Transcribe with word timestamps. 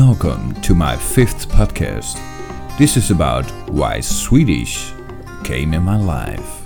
Welcome 0.00 0.52
to 0.60 0.74
my 0.74 0.94
fifth 0.94 1.48
podcast. 1.48 2.20
This 2.76 2.98
is 2.98 3.10
about 3.10 3.50
why 3.70 4.00
Swedish 4.00 4.92
came 5.42 5.72
in 5.72 5.84
my 5.84 5.96
life. 5.96 6.65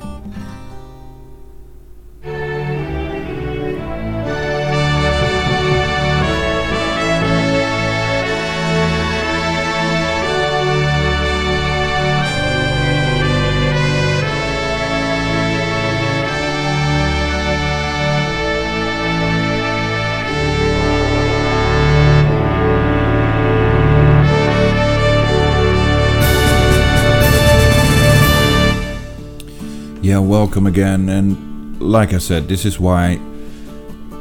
Welcome 30.31 30.69
again. 30.69 31.09
And 31.09 31.83
like 31.83 32.13
I 32.13 32.19
said, 32.19 32.47
this 32.47 32.65
is 32.65 32.79
why 32.79 33.19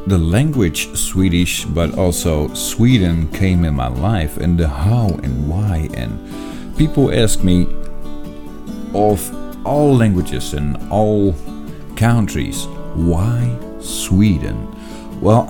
the 0.08 0.18
language 0.18 0.90
Swedish, 0.98 1.66
but 1.66 2.00
also 2.00 2.52
Sweden 2.56 3.28
came 3.28 3.64
in 3.64 3.76
my 3.76 3.90
life, 3.90 4.38
and 4.38 4.60
the 4.60 4.68
how 4.68 5.10
and 5.22 5.48
why. 5.48 5.88
And 5.94 6.76
people 6.76 7.14
ask 7.14 7.44
me 7.44 7.68
of 8.96 9.22
all 9.64 9.96
languages 9.96 10.56
and 10.56 10.78
all 10.92 11.36
countries, 11.96 12.66
why 12.96 13.56
Sweden? 13.80 14.68
Well, 15.22 15.46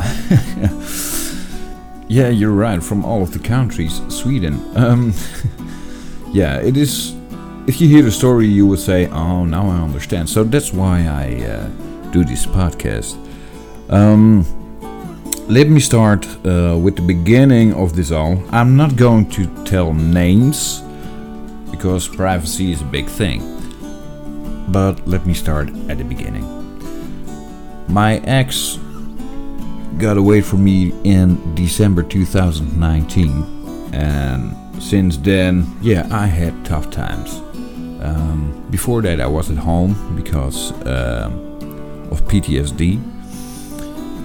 yeah, 2.10 2.28
you're 2.28 2.52
right. 2.52 2.84
From 2.84 3.06
all 3.06 3.24
of 3.24 3.32
the 3.32 3.40
countries, 3.40 4.02
Sweden. 4.10 4.60
Um, 4.76 5.14
yeah, 6.34 6.60
it 6.60 6.76
is 6.76 7.16
if 7.70 7.80
you 7.80 7.88
hear 7.88 8.02
the 8.02 8.12
story, 8.12 8.48
you 8.48 8.66
would 8.66 8.80
say, 8.80 9.08
"Oh, 9.10 9.46
now 9.46 9.70
I 9.70 9.78
understand." 9.88 10.28
So 10.28 10.44
that's 10.44 10.74
why 10.74 11.06
I 11.06 11.26
uh, 11.54 11.68
do 12.10 12.26
this 12.26 12.48
podcast. 12.48 13.14
Um, 13.92 14.44
let 15.48 15.70
me 15.70 15.80
start 15.80 16.26
uh, 16.26 16.76
with 16.84 16.96
the 16.96 17.04
beginning 17.04 17.76
of 17.76 17.96
this 17.96 18.10
all. 18.12 18.44
I'm 18.50 18.76
not 18.76 18.96
going 18.96 19.30
to 19.38 19.46
tell 19.66 19.94
names 19.94 20.82
because 21.70 22.08
privacy 22.08 22.72
is 22.72 22.82
a 22.82 22.90
big 22.98 23.06
thing. 23.06 23.40
But 24.70 25.08
let 25.08 25.28
me 25.28 25.36
start 25.36 25.70
at 25.90 26.00
the 26.00 26.04
beginning. 26.04 26.48
My 27.88 28.18
ex 28.26 28.80
got 30.00 30.18
away 30.18 30.42
from 30.42 30.64
me 30.64 30.92
in 31.04 31.38
December 31.54 32.02
2019, 32.02 33.94
and 33.94 34.56
since 34.82 35.18
then, 35.18 35.78
yeah, 35.82 36.08
I 36.10 36.26
had 36.26 36.66
tough 36.66 36.90
times. 36.90 37.44
Um, 38.02 38.66
before 38.70 39.02
that, 39.02 39.20
I 39.20 39.28
was 39.28 39.50
at 39.52 39.58
home 39.58 39.96
because 40.16 40.72
um, 40.86 41.34
of 42.12 42.24
PTSD, 42.26 43.00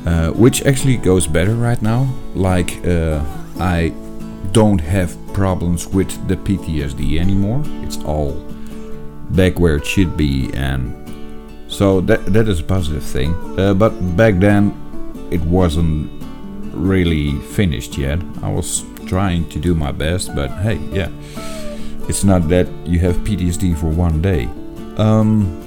uh, 0.06 0.32
which 0.32 0.64
actually 0.64 0.96
goes 0.96 1.26
better 1.26 1.54
right 1.54 1.80
now. 1.82 2.08
Like, 2.34 2.84
uh, 2.86 3.22
I 3.58 3.92
don't 4.52 4.80
have 4.80 5.16
problems 5.32 5.86
with 5.86 6.28
the 6.28 6.36
PTSD 6.36 7.18
anymore. 7.18 7.62
It's 7.82 7.98
all 8.04 8.32
back 9.30 9.58
where 9.58 9.76
it 9.76 9.86
should 9.86 10.16
be, 10.16 10.50
and 10.54 10.94
so 11.68 12.00
that 12.02 12.26
that 12.26 12.48
is 12.48 12.60
a 12.60 12.64
positive 12.64 13.02
thing. 13.02 13.34
Uh, 13.58 13.74
but 13.74 13.90
back 14.16 14.38
then, 14.38 14.72
it 15.32 15.40
wasn't 15.42 16.10
really 16.72 17.40
finished 17.40 17.98
yet. 17.98 18.20
I 18.42 18.48
was 18.48 18.84
trying 19.06 19.48
to 19.48 19.58
do 19.58 19.74
my 19.74 19.90
best, 19.90 20.34
but 20.34 20.50
hey, 20.62 20.78
yeah 20.92 21.08
it's 22.08 22.24
not 22.24 22.48
that 22.48 22.68
you 22.86 22.98
have 23.00 23.16
PTSD 23.18 23.76
for 23.78 23.88
one 23.88 24.20
day. 24.20 24.48
Um, 24.96 25.60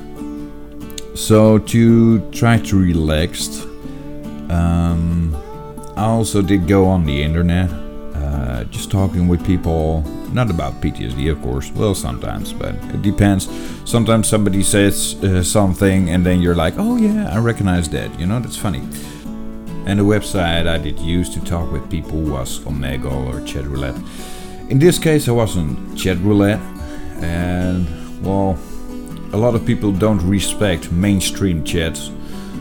so 1.15 1.57
to 1.57 2.31
try 2.31 2.59
to 2.59 2.79
relax, 2.79 3.65
um, 4.49 5.35
I 5.95 6.05
also 6.05 6.41
did 6.41 6.67
go 6.67 6.85
on 6.85 7.05
the 7.05 7.23
internet, 7.23 7.69
uh, 8.15 8.63
just 8.65 8.91
talking 8.91 9.27
with 9.27 9.45
people, 9.45 10.01
not 10.31 10.49
about 10.51 10.79
PTSD, 10.81 11.31
of 11.31 11.41
course. 11.41 11.71
Well, 11.71 11.95
sometimes, 11.95 12.53
but 12.53 12.75
it 12.93 13.01
depends. 13.01 13.49
Sometimes 13.85 14.27
somebody 14.27 14.61
says 14.61 15.15
uh, 15.23 15.41
something, 15.43 16.09
and 16.09 16.23
then 16.25 16.41
you're 16.41 16.55
like, 16.55 16.75
"Oh 16.77 16.97
yeah, 16.97 17.33
I 17.33 17.39
recognize 17.39 17.89
that." 17.89 18.19
You 18.19 18.27
know, 18.27 18.39
that's 18.39 18.57
funny. 18.57 18.83
And 19.87 19.99
the 19.99 20.03
website 20.03 20.67
I 20.67 20.77
did 20.77 20.99
use 20.99 21.29
to 21.29 21.39
talk 21.39 21.71
with 21.71 21.89
people 21.89 22.19
was 22.19 22.59
Omegle 22.59 23.25
or 23.33 23.45
Chat 23.45 23.65
Roulette. 23.65 23.95
In 24.69 24.79
this 24.79 24.99
case, 24.99 25.29
I 25.29 25.31
was 25.31 25.55
on 25.55 25.95
chat 25.95 26.17
roulette, 26.17 26.59
and 27.21 27.87
well, 28.21 28.59
a 29.31 29.37
lot 29.37 29.55
of 29.55 29.65
people 29.65 29.93
don't 29.93 30.21
respect 30.27 30.91
mainstream 30.91 31.63
chats. 31.63 32.11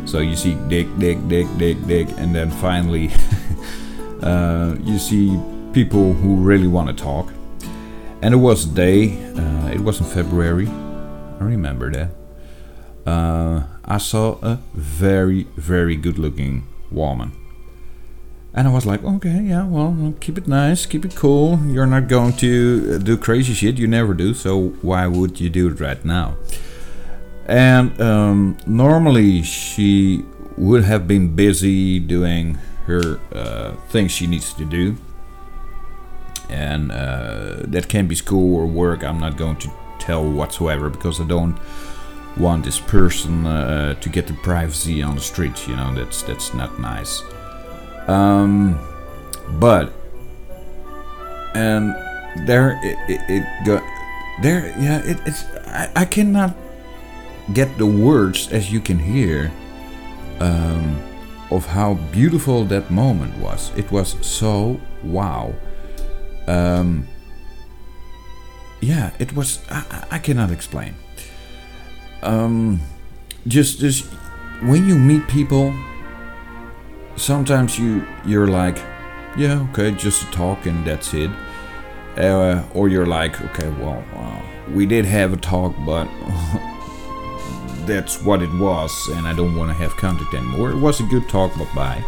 So 0.05 0.21
you 0.21 0.37
see 0.37 0.55
dick, 0.69 0.87
dick, 0.99 1.19
dick, 1.27 1.49
dick, 1.59 1.85
dick, 1.87 2.09
and 2.17 2.33
then 2.33 2.51
finally 2.51 3.11
uh, 4.23 4.77
you 4.85 4.99
see 4.99 5.37
people 5.73 6.13
who 6.13 6.37
really 6.37 6.69
want 6.69 6.89
to 6.89 6.95
talk. 6.95 7.33
And 8.23 8.33
it 8.33 8.39
was 8.39 8.67
a 8.67 8.69
day, 8.69 9.19
uh, 9.35 9.71
it 9.75 9.81
was 9.81 9.99
in 9.99 10.07
February, 10.07 10.69
I 10.69 11.45
remember 11.45 11.91
that. 11.91 12.11
Uh, 13.05 13.65
I 13.85 13.99
saw 13.99 14.39
a 14.43 14.61
very, 14.75 15.49
very 15.57 15.97
good 15.97 16.19
looking 16.19 16.69
woman. 16.91 17.33
And 18.57 18.67
I 18.67 18.73
was 18.73 18.87
like, 18.87 19.05
okay, 19.05 19.43
yeah, 19.43 19.67
well, 19.67 20.15
keep 20.19 20.39
it 20.39 20.49
nice, 20.49 20.87
keep 20.87 21.05
it 21.05 21.15
cool. 21.15 21.61
You're 21.67 21.87
not 21.87 22.09
going 22.09 22.33
to 22.39 22.99
do 22.99 23.19
crazy 23.19 23.53
shit. 23.53 23.77
You 23.77 23.87
never 23.87 24.15
do. 24.15 24.33
So 24.33 24.69
why 24.81 25.07
would 25.07 25.39
you 25.39 25.51
do 25.51 25.69
it 25.69 25.79
right 25.79 26.03
now? 26.03 26.39
And 27.45 28.01
um, 28.01 28.57
normally 28.67 29.43
she 29.43 30.25
would 30.57 30.85
have 30.85 31.07
been 31.07 31.37
busy 31.37 31.99
doing 31.99 32.55
her 32.87 33.21
uh, 33.31 33.73
things 33.91 34.13
she 34.13 34.27
needs 34.27 34.55
to 34.55 34.65
do. 34.65 34.97
And 36.49 36.91
uh, 36.91 37.57
that 37.65 37.89
can 37.89 38.07
be 38.07 38.15
school 38.15 38.57
or 38.57 38.67
work. 38.67 39.05
I'm 39.05 39.21
not 39.21 39.37
going 39.37 39.57
to 39.57 39.71
tell 39.99 40.25
whatsoever 40.25 40.89
because 40.89 41.21
I 41.21 41.25
don't 41.25 41.59
want 42.39 42.65
this 42.65 42.81
person 42.81 43.45
uh, 43.45 43.95
to 43.95 44.09
get 44.09 44.27
the 44.29 44.35
privacy 44.35 45.03
on 45.03 45.15
the 45.15 45.21
street. 45.21 45.69
You 45.69 45.77
know, 45.77 45.95
that's 45.95 46.23
that's 46.23 46.55
not 46.55 46.79
nice. 46.81 47.23
Um, 48.07 48.79
but 49.59 49.93
and 51.55 51.95
there 52.47 52.79
it, 52.83 52.99
it, 53.09 53.21
it 53.29 53.65
go 53.65 53.81
there 54.43 54.75
yeah 54.79 55.03
it, 55.05 55.19
it's 55.25 55.45
I, 55.67 55.91
I 55.97 56.05
cannot 56.05 56.55
get 57.53 57.79
the 57.79 57.87
words 57.87 58.53
as 58.53 58.73
you 58.73 58.81
can 58.81 58.99
hear 58.99 59.51
um, 60.41 61.01
of 61.51 61.67
how 61.67 61.95
beautiful 62.13 62.65
that 62.65 62.91
moment 62.91 63.37
was. 63.39 63.73
It 63.77 63.91
was 63.91 64.17
so 64.27 64.81
wow. 65.03 65.55
Um, 66.47 67.07
yeah, 68.81 69.11
it 69.19 69.35
was. 69.35 69.61
I, 69.71 70.07
I 70.13 70.19
cannot 70.19 70.51
explain. 70.51 70.95
Um, 72.23 72.81
just, 73.47 73.79
just 73.79 74.07
when 74.63 74.89
you 74.89 74.97
meet 74.97 75.27
people 75.29 75.73
sometimes 77.17 77.79
you 77.79 78.07
you're 78.25 78.49
like, 78.49 78.79
yeah, 79.37 79.67
okay, 79.71 79.91
just 79.93 80.29
a 80.29 80.31
talk 80.31 80.67
and 80.67 80.87
that's 80.87 81.13
it. 81.15 81.31
Uh, 82.17 82.65
or 82.73 82.89
you're 82.89 83.07
like, 83.07 83.41
okay, 83.43 83.69
well, 83.81 84.03
uh, 84.15 84.43
we 84.73 84.87
did 84.87 85.05
have 85.05 85.33
a 85.33 85.37
talk, 85.37 85.75
but 85.85 86.07
that's 87.87 88.23
what 88.23 88.43
it 88.43 88.53
was, 88.55 88.93
and 89.13 89.27
I 89.27 89.35
don't 89.35 89.55
want 89.55 89.71
to 89.71 89.75
have 89.75 89.97
contact 89.97 90.33
anymore. 90.35 90.71
It 90.71 90.79
was 90.79 91.01
a 91.01 91.05
good 91.05 91.29
talk, 91.29 91.53
but 91.59 91.73
bye. 91.75 92.03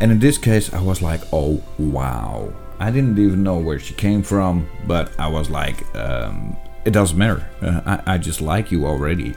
And 0.00 0.12
in 0.12 0.18
this 0.18 0.38
case, 0.38 0.72
I 0.72 0.80
was 0.80 1.02
like, 1.02 1.22
oh 1.32 1.62
wow. 1.78 2.52
I 2.80 2.92
didn't 2.92 3.18
even 3.18 3.42
know 3.42 3.58
where 3.58 3.80
she 3.80 3.92
came 3.94 4.22
from, 4.22 4.68
but 4.86 5.10
I 5.18 5.26
was 5.26 5.50
like, 5.50 5.82
um, 5.96 6.56
it 6.84 6.92
doesn't 6.92 7.18
matter. 7.18 7.44
Uh, 7.60 7.80
I, 7.84 8.14
I 8.14 8.18
just 8.18 8.40
like 8.40 8.70
you 8.70 8.86
already. 8.86 9.34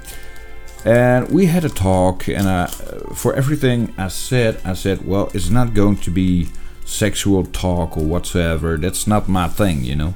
And 0.83 1.30
we 1.30 1.45
had 1.45 1.63
a 1.63 1.69
talk, 1.69 2.28
and 2.28 2.50
I, 2.50 2.66
for 3.13 3.36
everything 3.36 3.94
I 3.98 4.07
said, 4.07 4.60
I 4.66 4.74
said, 4.74 5.06
well, 5.06 5.30
it's 5.33 5.50
not 5.50 5.75
going 5.75 5.98
to 5.98 6.10
be 6.10 6.48
sexual 6.86 7.45
talk 7.45 7.98
or 7.98 8.04
whatsoever. 8.04 8.78
That's 8.78 9.06
not 9.06 9.30
my 9.30 9.48
thing, 9.48 9.83
you 9.83 9.95
know. 9.95 10.13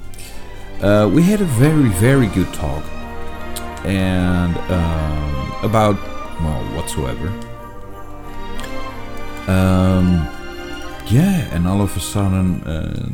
Uh, 0.82 1.08
we 1.12 1.22
had 1.22 1.40
a 1.40 1.44
very, 1.44 1.88
very 1.88 2.26
good 2.26 2.52
talk, 2.52 2.84
and 3.84 4.56
um, 4.70 5.52
about 5.62 5.96
well, 6.40 6.64
whatsoever. 6.76 7.28
Um, 9.48 10.28
yeah, 11.06 11.48
and 11.54 11.66
all 11.68 11.80
of 11.80 11.96
a 11.96 12.00
sudden, 12.00 12.62
uh, 12.64 13.08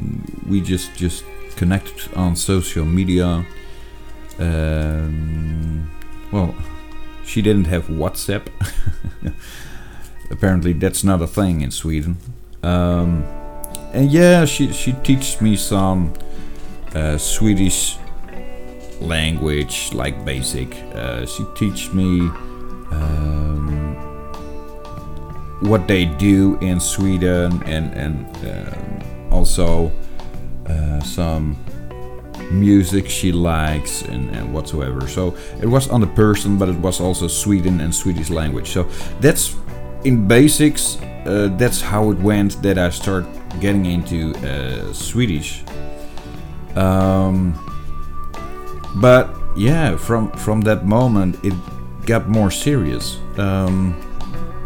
we 0.48 0.60
just 0.60 0.96
just 0.96 1.24
connected 1.56 2.12
on 2.14 2.34
social 2.34 2.84
media. 2.84 3.44
Um, 4.38 5.71
she 7.32 7.40
didn't 7.40 7.64
have 7.64 7.86
WhatsApp. 7.86 8.46
Apparently, 10.30 10.74
that's 10.74 11.02
not 11.02 11.22
a 11.22 11.26
thing 11.26 11.62
in 11.62 11.70
Sweden. 11.70 12.18
Um, 12.62 13.24
and 13.94 14.12
yeah, 14.12 14.44
she 14.44 14.70
she 14.72 14.92
teaches 15.02 15.40
me 15.40 15.56
some 15.56 16.12
uh, 16.94 17.16
Swedish 17.16 17.96
language, 19.00 19.94
like 19.94 20.24
basic. 20.26 20.74
Uh, 20.94 21.24
she 21.24 21.44
teaches 21.56 21.94
me 21.94 22.20
um, 22.92 23.96
what 25.60 25.88
they 25.88 26.04
do 26.04 26.58
in 26.60 26.80
Sweden, 26.80 27.62
and 27.64 27.94
and 27.94 28.26
um, 28.44 29.32
also 29.32 29.90
uh, 30.66 31.00
some 31.00 31.56
music 32.52 33.08
she 33.08 33.32
likes 33.32 34.02
and, 34.02 34.30
and 34.30 34.52
whatsoever. 34.52 35.08
So 35.08 35.36
it 35.60 35.66
was 35.66 35.88
on 35.88 36.00
the 36.00 36.06
person, 36.06 36.58
but 36.58 36.68
it 36.68 36.76
was 36.76 37.00
also 37.00 37.28
Sweden 37.28 37.80
and 37.80 37.94
Swedish 37.94 38.30
language. 38.30 38.70
So 38.70 38.84
that's 39.20 39.56
in 40.04 40.26
basics. 40.26 40.98
Uh, 41.26 41.48
that's 41.56 41.80
how 41.80 42.10
it 42.10 42.18
went 42.18 42.60
that 42.62 42.78
I 42.78 42.90
start 42.90 43.24
getting 43.60 43.86
into 43.86 44.34
uh, 44.46 44.92
Swedish. 44.92 45.62
Um, 46.76 47.54
but 48.96 49.34
yeah, 49.56 49.96
from 49.96 50.32
from 50.32 50.62
that 50.62 50.84
moment 50.84 51.36
it 51.44 51.54
got 52.06 52.28
more 52.28 52.50
serious. 52.50 53.18
Um, 53.38 53.94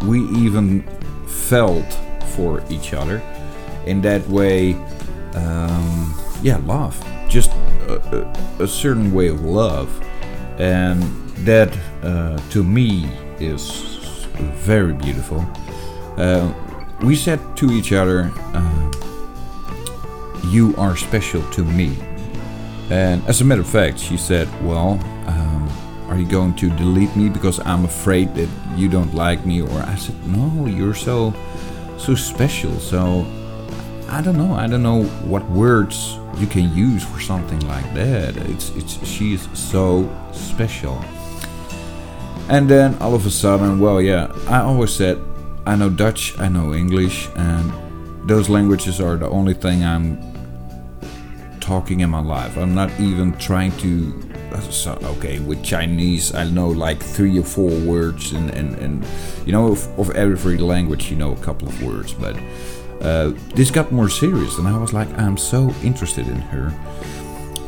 we 0.07 0.21
even 0.39 0.83
felt 1.27 1.87
for 2.35 2.63
each 2.71 2.93
other 2.95 3.23
in 3.87 4.01
that 4.03 4.27
way. 4.29 4.75
Um, 5.35 6.15
yeah, 6.43 6.59
love, 6.65 6.97
just 7.29 7.51
a, 8.59 8.67
certain 8.67 9.13
way 9.13 9.29
of 9.29 9.45
love, 9.45 9.89
and 10.59 11.03
that 11.45 11.77
uh, 12.03 12.39
to 12.51 12.63
me 12.63 13.11
is 13.39 14.27
very 14.65 14.93
beautiful. 14.93 15.45
Uh, 16.17 16.53
we 17.03 17.15
said 17.15 17.41
to 17.57 17.71
each 17.71 17.93
other, 17.93 18.33
uh, 18.55 18.93
You 20.45 20.75
are 20.77 20.97
special 20.97 21.43
to 21.53 21.65
me. 21.65 21.97
And 22.91 23.25
as 23.27 23.41
a 23.41 23.45
matter 23.45 23.61
of 23.61 23.69
fact, 23.69 23.99
she 23.99 24.17
said, 24.17 24.49
Well, 24.65 24.99
um, 25.27 25.69
are 26.09 26.17
you 26.17 26.27
going 26.27 26.55
to 26.57 26.71
delete 26.71 27.15
me 27.17 27.29
because 27.29 27.61
I'm 27.67 27.85
afraid 27.85 28.35
that 28.37 28.49
you 28.77 28.89
don't 28.89 29.15
like 29.15 29.45
me? 29.45 29.61
Or 29.61 29.81
I 29.83 29.97
said, 29.97 30.17
No, 30.27 30.67
you're 30.67 30.95
so, 30.95 31.35
so 31.99 32.15
special. 32.15 32.79
So 32.79 33.27
I 34.09 34.23
don't 34.23 34.37
know. 34.37 34.55
I 34.55 34.67
don't 34.67 34.83
know 34.83 35.05
what 35.25 35.45
words 35.51 36.19
you 36.37 36.47
can 36.47 36.75
use 36.77 37.05
for 37.05 37.21
something 37.21 37.61
like 37.67 37.93
that. 37.95 38.37
It's, 38.37 38.71
it's, 38.71 39.07
she 39.07 39.35
is 39.35 39.49
so 39.53 40.09
special. 40.33 41.05
And 42.49 42.69
then 42.69 42.95
all 43.01 43.15
of 43.15 43.27
a 43.27 43.31
sudden, 43.31 43.81
well, 43.81 44.01
yeah, 44.01 44.33
I 44.49 44.61
always 44.61 44.93
said 44.93 45.19
I 45.67 45.75
know 45.75 45.91
Dutch, 45.91 46.39
I 46.39 46.47
know 46.47 46.75
English, 46.75 47.29
and 47.35 47.73
those 48.29 48.49
languages 48.49 49.01
are 49.01 49.17
the 49.17 49.29
only 49.29 49.53
thing 49.53 49.85
I'm 49.85 50.17
talking 51.59 52.01
in 52.01 52.11
my 52.11 52.21
life. 52.21 52.57
I'm 52.57 52.73
not 52.73 52.89
even 53.01 53.37
trying 53.39 53.73
to. 53.79 54.23
So, 54.71 54.93
okay, 55.03 55.41
with 55.41 55.63
Chinese, 55.65 56.35
I 56.35 56.45
know 56.45 56.69
like 56.69 57.03
three 57.03 57.37
or 57.37 57.43
four 57.43 57.69
words, 57.81 58.33
and, 58.33 58.49
and, 58.51 58.77
and 58.77 59.05
you 59.45 59.53
know, 59.53 59.73
of, 59.73 59.99
of 59.99 60.11
every 60.11 60.57
language, 60.57 61.11
you 61.11 61.17
know 61.17 61.33
a 61.33 61.37
couple 61.39 61.69
of 61.69 61.83
words. 61.83 62.15
But 62.15 62.37
uh, 63.01 63.33
this 63.55 63.71
got 63.71 63.93
more 63.93 64.09
serious, 64.09 64.59
and 64.59 64.69
I 64.69 64.77
was 64.79 64.93
like, 64.93 65.09
I'm 65.19 65.37
so 65.37 65.73
interested 65.83 66.27
in 66.29 66.37
her. 66.37 66.73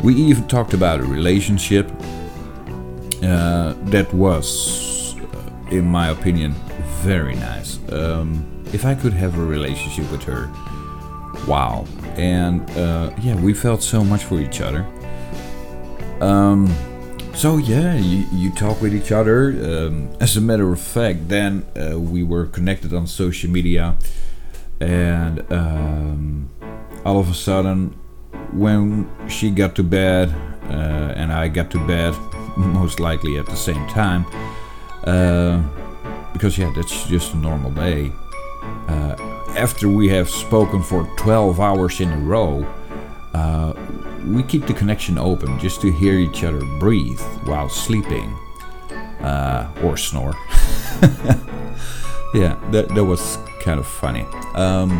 We 0.03 0.15
even 0.15 0.47
talked 0.47 0.75
about 0.75 1.01
a 1.01 1.05
relationship 1.05 1.91
uh, 3.23 3.75
that 3.91 4.09
was, 4.13 5.17
uh, 5.19 5.51
in 5.71 5.87
my 5.87 6.09
opinion, 6.11 6.55
very 7.03 7.35
nice. 7.35 7.79
Um, 7.93 8.45
if 8.73 8.85
I 8.85 8.95
could 8.95 9.13
have 9.13 9.39
a 9.39 9.45
relationship 9.45 10.11
with 10.11 10.23
her, 10.25 10.51
wow. 11.47 11.87
And 12.17 12.69
uh, 12.73 13.11
yeah, 13.21 13.35
we 13.37 13.55
felt 13.55 13.83
so 13.83 14.05
much 14.05 14.25
for 14.25 14.41
each 14.41 14.61
other. 14.61 14.87
Um, 16.21 16.75
so 17.35 17.57
yeah, 17.57 17.95
you, 17.95 18.27
you 18.33 18.51
talk 18.51 18.81
with 18.83 18.95
each 18.95 19.13
other. 19.13 19.51
Um, 19.51 20.11
as 20.21 20.37
a 20.37 20.41
matter 20.41 20.73
of 20.73 20.81
fact, 20.81 21.29
then 21.29 21.65
uh, 21.77 21.99
we 21.99 22.23
were 22.23 22.47
connected 22.47 22.93
on 22.93 23.07
social 23.07 23.51
media, 23.51 23.97
and 24.81 25.53
um, 25.53 26.51
all 27.05 27.19
of 27.19 27.31
a 27.31 27.35
sudden, 27.35 27.91
when 28.53 29.11
she 29.29 29.51
got 29.51 29.75
to 29.77 29.83
bed 29.83 30.35
uh, 30.65 31.15
and 31.17 31.33
I 31.33 31.49
got 31.49 31.71
to 31.73 31.87
bed, 31.87 32.15
most 32.57 33.01
likely 33.01 33.39
at 33.39 33.47
the 33.47 33.57
same 33.57 33.87
time. 33.89 34.27
Uh, 35.05 35.63
because, 36.33 36.59
yeah, 36.59 36.73
that's 36.75 37.07
just 37.07 37.35
a 37.35 37.37
normal 37.37 37.71
day. 37.71 38.13
Uh, 38.87 39.17
after 39.57 39.89
we 39.89 40.09
have 40.09 40.29
spoken 40.29 40.83
for 40.83 41.05
12 41.17 41.59
hours 41.59 42.01
in 42.01 42.11
a 42.11 42.19
row, 42.19 42.65
uh, 43.35 43.73
we 44.27 44.43
keep 44.43 44.67
the 44.67 44.75
connection 44.75 45.19
open 45.19 45.59
just 45.59 45.81
to 45.81 45.91
hear 45.91 46.15
each 46.15 46.45
other 46.45 46.61
breathe 46.79 47.21
while 47.45 47.69
sleeping 47.69 48.37
uh, 49.21 49.73
or 49.83 49.97
snore. 49.97 50.35
yeah, 52.35 52.59
that, 52.71 52.89
that 52.95 53.05
was 53.05 53.39
kind 53.69 53.81
of 53.81 53.87
funny. 53.87 54.25
Um, 54.55 54.91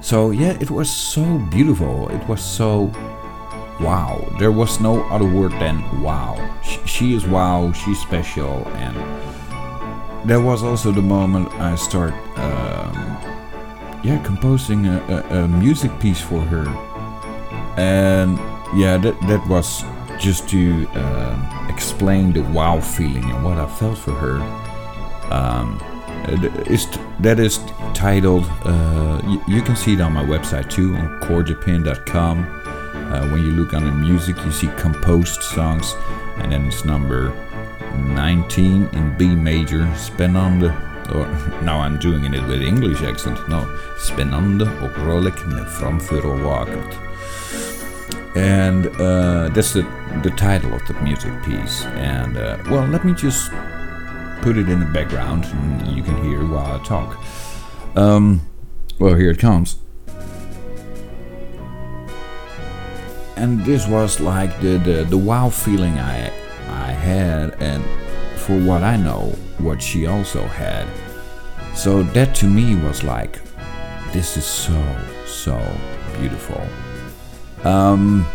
so, 0.00 0.30
yeah, 0.30 0.56
it 0.60 0.70
was 0.70 0.90
so 0.90 1.24
beautiful. 1.50 2.08
It 2.08 2.26
was 2.26 2.42
so 2.42 2.90
wow. 3.80 4.26
There 4.38 4.50
was 4.50 4.80
no 4.80 5.02
other 5.10 5.28
word 5.28 5.52
than 5.52 5.76
wow. 6.00 6.34
She 6.86 7.14
is 7.14 7.26
wow, 7.26 7.70
she's 7.72 8.00
special. 8.00 8.66
And 8.84 8.96
there 10.24 10.40
was 10.40 10.62
also 10.62 10.90
the 10.90 11.02
moment 11.02 11.52
I 11.60 11.76
start, 11.76 12.14
um, 12.38 12.94
yeah, 14.02 14.18
composing 14.24 14.86
a, 14.86 14.96
a, 15.14 15.40
a, 15.40 15.48
music 15.48 15.92
piece 16.00 16.22
for 16.22 16.40
her. 16.40 16.66
And 17.76 18.38
yeah, 18.74 18.96
that, 18.96 19.20
that 19.28 19.46
was 19.48 19.84
just 20.18 20.48
to 20.48 20.88
uh, 20.94 21.68
explain 21.68 22.32
the 22.32 22.40
wow 22.56 22.80
feeling 22.80 23.24
and 23.24 23.44
what 23.44 23.58
I 23.58 23.66
felt 23.66 23.98
for 23.98 24.12
her. 24.12 24.36
Um, 25.30 25.78
is 26.66 26.86
that 27.20 27.38
is 27.38 27.58
titled, 27.94 28.44
uh, 28.64 29.20
you, 29.26 29.42
you, 29.56 29.62
can 29.62 29.76
see 29.76 29.94
it 29.94 30.00
on 30.00 30.12
my 30.12 30.24
website 30.24 30.70
too 30.70 30.94
on 30.96 31.20
chordjapan.com. 31.20 32.44
Uh, 32.94 33.28
when 33.28 33.44
you 33.44 33.52
look 33.52 33.74
on 33.74 33.84
the 33.84 33.92
music, 33.92 34.36
you 34.44 34.52
see 34.52 34.68
composed 34.76 35.42
songs, 35.42 35.94
and 36.38 36.52
then 36.52 36.66
it's 36.66 36.84
number 36.84 37.32
19 37.96 38.88
in 38.92 39.16
B 39.16 39.34
major, 39.34 39.86
spännande. 39.96 40.72
Or 41.14 41.26
now 41.62 41.80
I'm 41.80 41.98
doing 41.98 42.24
it 42.24 42.42
with 42.48 42.62
English 42.62 43.02
accent. 43.02 43.38
No, 43.48 43.66
spännande 43.98 44.64
och 44.82 45.46
med 45.46 45.68
framför 45.68 46.26
och. 46.26 46.68
And 48.36 48.86
uh, 48.86 49.48
that's 49.54 49.72
the, 49.72 49.86
the 50.24 50.30
title 50.30 50.74
of 50.74 50.84
the 50.88 50.94
music 50.94 51.32
piece. 51.44 51.84
And 51.84 52.36
uh, 52.36 52.58
well, 52.68 52.84
let 52.84 53.04
me 53.04 53.12
just 53.12 53.52
put 54.42 54.56
it 54.56 54.68
in 54.68 54.80
the 54.80 54.86
background 54.86 55.44
and 55.46 55.96
you 55.96 56.02
can 56.02 56.22
hear 56.22 56.44
while 56.46 56.80
I 56.80 56.84
talk. 56.84 57.18
Um, 57.96 58.40
well, 58.98 59.14
here 59.14 59.30
it 59.30 59.38
comes. 59.38 59.76
and 63.36 63.64
this 63.64 63.86
was 63.86 64.20
like 64.20 64.60
the, 64.60 64.78
the, 64.78 65.04
the 65.04 65.18
wow 65.18 65.50
feeling 65.50 65.98
I 65.98 66.32
I 66.68 66.92
had 66.92 67.60
and 67.60 67.84
for 68.38 68.58
what 68.60 68.82
I 68.82 68.96
know 68.96 69.34
what 69.58 69.82
she 69.82 70.06
also 70.06 70.42
had 70.46 70.86
so 71.74 72.02
that 72.02 72.34
to 72.36 72.46
me 72.46 72.76
was 72.76 73.02
like 73.02 73.40
this 74.12 74.36
is 74.36 74.44
so 74.44 74.80
so 75.26 75.60
beautiful 76.18 76.62
um 77.64 78.26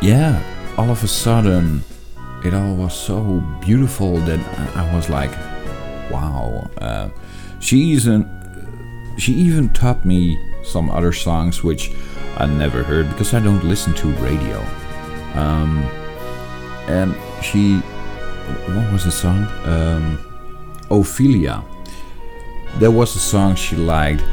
yeah 0.00 0.42
all 0.78 0.90
of 0.90 1.04
a 1.04 1.08
sudden 1.08 1.84
it 2.44 2.54
all 2.54 2.74
was 2.74 2.94
so 2.94 3.42
beautiful 3.60 4.16
that 4.18 4.40
I 4.76 4.94
was 4.94 5.08
like 5.08 5.30
wow 6.10 6.68
uh, 6.80 7.08
she 7.60 7.78
even 7.78 8.28
she 9.18 9.32
even 9.32 9.68
taught 9.70 10.04
me 10.04 10.38
some 10.64 10.90
other 10.90 11.12
songs 11.12 11.62
which 11.62 11.92
I 12.36 12.46
never 12.46 12.82
heard 12.82 13.08
because 13.10 13.34
I 13.34 13.40
don't 13.40 13.62
listen 13.64 13.94
to 13.94 14.08
radio. 14.14 14.58
Um, 15.34 15.78
and 16.88 17.14
she, 17.42 17.76
what 18.74 18.92
was 18.92 19.04
the 19.04 19.12
song? 19.12 19.46
Um, 19.64 20.18
Ophelia. 20.90 21.62
There 22.78 22.90
was 22.90 23.14
a 23.16 23.20
song 23.20 23.54
she 23.54 23.76
liked, 23.76 24.24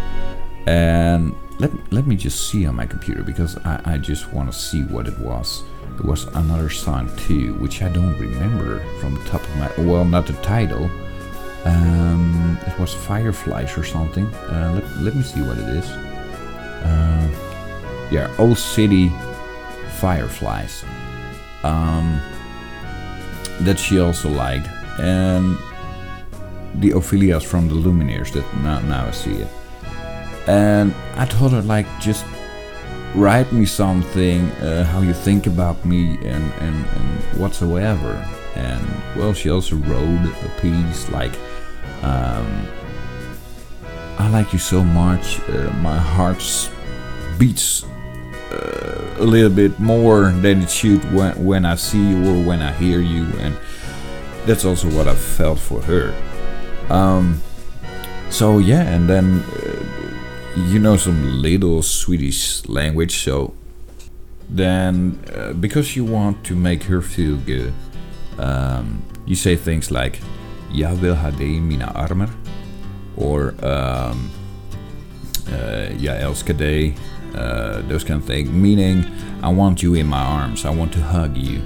and 0.65 1.35
let 1.59 1.71
let 1.91 2.07
me 2.07 2.15
just 2.15 2.49
see 2.49 2.65
on 2.65 2.75
my 2.75 2.85
computer 2.85 3.21
because 3.21 3.57
I, 3.65 3.81
I 3.85 3.97
just 3.97 4.31
want 4.31 4.51
to 4.51 4.57
see 4.57 4.83
what 4.83 5.07
it 5.07 5.19
was. 5.19 5.63
There 5.99 6.09
was 6.09 6.27
another 6.27 6.69
song 6.69 7.09
too, 7.17 7.55
which 7.55 7.81
I 7.81 7.89
don't 7.89 8.17
remember 8.17 8.79
from 9.01 9.15
the 9.15 9.23
top 9.25 9.43
of 9.43 9.55
my 9.57 9.69
well, 9.79 10.05
not 10.05 10.27
the 10.27 10.33
title. 10.41 10.89
Um, 11.65 12.57
it 12.65 12.79
was 12.79 12.93
Fireflies 12.93 13.77
or 13.77 13.83
something. 13.83 14.25
Uh, 14.25 14.71
let, 14.75 14.97
let 15.01 15.15
me 15.15 15.23
see 15.23 15.41
what 15.41 15.57
it 15.57 15.67
is. 15.67 15.85
Uh, 15.89 17.27
yeah, 18.11 18.33
Owl 18.39 18.55
City 18.55 19.11
Fireflies. 19.99 20.85
Um, 21.63 22.21
that 23.61 23.77
she 23.77 23.99
also 23.99 24.29
liked, 24.29 24.69
and 24.99 25.57
the 26.75 26.91
Ophelias 26.91 27.43
from 27.43 27.67
the 27.67 27.75
Lumineers. 27.75 28.31
That 28.31 28.45
now, 28.63 28.79
now 28.79 29.07
I 29.07 29.11
see 29.11 29.33
it. 29.33 29.49
and 30.47 30.93
I 31.17 31.25
told 31.25 31.51
her 31.51 31.61
like 31.61 31.87
just 31.99 32.23
write 33.15 33.51
me 33.51 33.65
something 33.65 34.49
uh, 34.61 34.83
how 34.85 35.01
you 35.01 35.13
think 35.13 35.47
about 35.47 35.83
me 35.85 36.15
and, 36.25 36.51
and, 36.53 36.85
and 36.85 37.39
whatsoever. 37.39 38.13
And 38.55 38.85
well 39.15 39.33
she 39.33 39.49
also 39.49 39.75
wrote 39.75 40.33
a 40.43 40.61
piece 40.61 41.09
like 41.09 41.33
um, 42.03 42.67
I 44.17 44.29
like 44.29 44.53
you 44.53 44.59
so 44.59 44.83
much 44.83 45.39
uh, 45.49 45.71
my 45.81 45.97
heart 45.97 46.43
beats 47.37 47.83
uh, 48.51 49.15
a 49.17 49.23
little 49.23 49.49
bit 49.49 49.79
more 49.79 50.31
than 50.31 50.63
it 50.63 50.69
should 50.69 51.03
when, 51.13 51.43
when 51.43 51.65
I 51.65 51.75
see 51.75 52.09
you 52.09 52.29
or 52.29 52.43
when 52.43 52.61
I 52.61 52.71
hear 52.73 52.99
you. 52.99 53.25
And 53.39 53.57
that's 54.45 54.65
also 54.65 54.89
what 54.89 55.07
I 55.07 55.15
felt 55.15 55.59
for 55.59 55.81
her. 55.81 56.13
Um, 56.89 57.41
so 58.29 58.59
yeah 58.59 58.81
and 58.81 59.09
then 59.09 59.39
uh, 59.39 59.68
you 60.55 60.79
know 60.79 60.97
some 60.97 61.41
little 61.41 61.81
Swedish 61.81 62.67
language, 62.67 63.23
so 63.23 63.53
then 64.49 65.19
uh, 65.35 65.53
because 65.53 65.95
you 65.95 66.05
want 66.05 66.43
to 66.45 66.55
make 66.55 66.83
her 66.83 67.01
feel 67.01 67.37
good, 67.37 67.73
um, 68.37 69.01
you 69.25 69.35
say 69.35 69.55
things 69.55 69.91
like 69.91 70.19
"Jag 70.71 70.95
vill 70.95 71.15
ha 71.15 71.29
dig 71.29 71.61
mina 71.61 71.91
armar" 71.95 72.29
or 73.17 73.53
um, 73.63 74.29
uh, 75.51 76.03
"Jag 76.03 76.21
älskar 76.21 76.53
dig," 76.53 76.97
uh, 77.35 77.81
those 77.87 78.03
kind 78.03 78.19
of 78.21 78.25
things. 78.25 78.49
Meaning, 78.49 79.05
I 79.43 79.49
want 79.53 79.83
you 79.83 79.95
in 79.95 80.07
my 80.07 80.17
arms. 80.17 80.65
I 80.65 80.69
want 80.69 80.93
to 80.93 80.99
hug 80.99 81.37
you. 81.37 81.61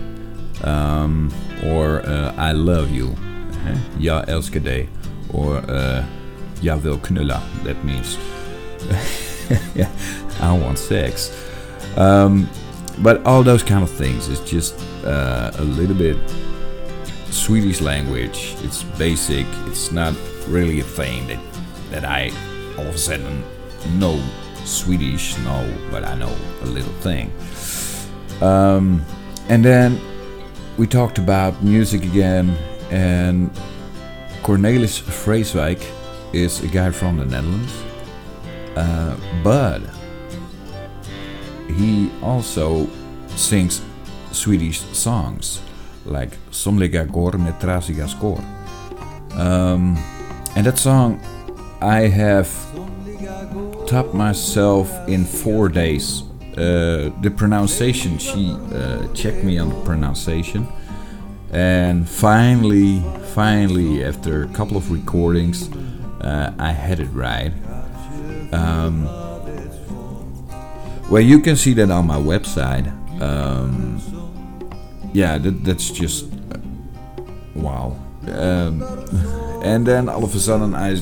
Um, 0.63 1.31
or 1.65 2.01
uh, 2.05 2.33
I 2.37 2.53
love 2.53 2.91
you. 2.91 3.07
Uh-huh. 3.07 3.77
Jag 3.99 4.29
älskar 4.29 4.59
dig. 4.59 4.89
Or 5.33 5.57
uh, 5.57 6.03
jag 6.61 6.77
vill 6.77 6.97
knulla. 6.97 7.41
That 7.65 7.83
means 7.83 8.17
yeah, 9.75 9.89
I 10.39 10.53
want 10.53 10.79
sex. 10.79 11.31
Um, 11.97 12.49
but 12.99 13.25
all 13.25 13.43
those 13.43 13.63
kind 13.63 13.83
of 13.83 13.89
things 13.89 14.27
is 14.27 14.39
just 14.41 14.79
uh, 15.03 15.51
a 15.55 15.63
little 15.63 15.95
bit 15.95 16.17
Swedish 17.29 17.81
language. 17.81 18.55
It's 18.61 18.83
basic. 18.83 19.45
It's 19.67 19.91
not 19.91 20.13
really 20.47 20.79
a 20.79 20.83
thing 20.83 21.27
that 21.27 21.39
that 21.91 22.05
I 22.05 22.31
all 22.77 22.87
of 22.87 22.95
a 22.95 22.97
sudden 22.97 23.43
know 23.97 24.21
Swedish. 24.65 25.37
No, 25.39 25.67
but 25.91 26.03
I 26.03 26.15
know 26.15 26.35
a 26.61 26.65
little 26.65 26.93
thing. 27.01 27.31
Um, 28.41 29.03
and 29.49 29.63
then 29.63 29.99
we 30.77 30.87
talked 30.87 31.17
about 31.17 31.63
music 31.63 32.03
again, 32.03 32.55
and 32.91 33.49
Cornelis 34.43 35.01
Vreeswijk 35.01 35.83
is 36.33 36.63
a 36.63 36.67
guy 36.67 36.91
from 36.91 37.17
the 37.17 37.25
Netherlands 37.25 37.73
uh, 38.75 39.15
but 39.43 39.81
he 41.67 42.09
also 42.21 42.87
sings 43.35 43.81
Swedish 44.31 44.79
songs 44.91 45.61
like 46.05 46.37
Somliga 46.51 47.05
går 47.05 47.37
med 47.37 47.53
trasiga 47.61 48.07
skor. 48.07 48.39
Um, 49.31 49.97
and 50.55 50.65
that 50.65 50.77
song 50.77 51.19
I 51.81 52.07
have 52.07 52.47
taught 53.87 54.13
myself 54.13 54.89
in 55.07 55.25
four 55.25 55.69
days. 55.69 56.23
Uh, 56.57 57.11
the 57.21 57.31
pronunciation, 57.31 58.17
she 58.17 58.51
uh, 58.51 59.07
checked 59.13 59.43
me 59.43 59.57
on 59.57 59.69
the 59.69 59.75
pronunciation. 59.85 60.67
And 61.51 62.07
finally, 62.07 63.03
finally, 63.33 64.03
after 64.03 64.43
a 64.43 64.47
couple 64.47 64.77
of 64.77 64.91
recordings, 64.91 65.69
uh, 66.21 66.53
I 66.59 66.71
had 66.71 66.99
it 66.99 67.09
right. 67.13 67.51
Um, 68.53 69.05
well, 71.09 71.21
you 71.21 71.39
can 71.39 71.55
see 71.55 71.73
that 71.73 71.89
on 71.89 72.07
my 72.07 72.17
website. 72.17 72.87
Um, 73.21 74.01
yeah, 75.13 75.37
that, 75.37 75.63
that's 75.63 75.89
just 75.91 76.25
uh, 76.25 76.57
wow. 77.55 77.97
Um, 78.27 78.81
and 79.63 79.85
then 79.85 80.09
all 80.09 80.23
of 80.23 80.35
a 80.35 80.39
sudden, 80.39 80.75
I 80.75 81.01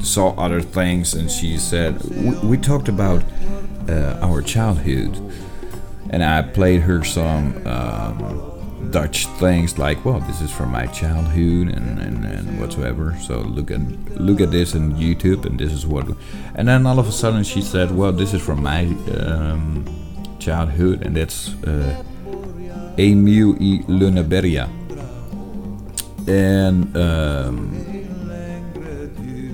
saw 0.00 0.34
other 0.36 0.60
things, 0.60 1.14
and 1.14 1.30
she 1.30 1.58
said, 1.58 2.02
We, 2.42 2.56
talked 2.56 2.88
about 2.88 3.22
uh, 3.88 4.18
our 4.22 4.42
childhood, 4.42 5.16
and 6.10 6.22
I 6.24 6.42
played 6.42 6.80
her 6.82 7.04
some. 7.04 7.66
Um, 7.66 8.59
Dutch 8.90 9.26
things 9.38 9.78
like, 9.78 10.04
well, 10.04 10.20
this 10.20 10.40
is 10.40 10.50
from 10.50 10.72
my 10.72 10.86
childhood 10.86 11.68
and, 11.68 11.98
and, 12.00 12.24
and 12.24 12.60
whatsoever. 12.60 13.16
So 13.20 13.38
look 13.38 13.70
at 13.70 13.80
look 14.20 14.40
at 14.40 14.50
this 14.50 14.74
on 14.74 14.92
YouTube, 14.94 15.44
and 15.44 15.58
this 15.58 15.72
is 15.72 15.86
what. 15.86 16.06
And 16.54 16.68
then 16.68 16.86
all 16.86 16.98
of 16.98 17.06
a 17.06 17.12
sudden 17.12 17.44
she 17.44 17.62
said, 17.62 17.90
well, 17.90 18.12
this 18.12 18.34
is 18.34 18.42
from 18.42 18.62
my 18.62 18.86
um, 19.20 19.84
childhood, 20.38 21.02
and 21.02 21.16
that's 21.16 21.54
uh, 21.64 22.02
Emil 22.98 23.54
i 23.54 23.84
Lönneberga. 23.86 24.68
And 26.26 26.96
um, 26.96 27.70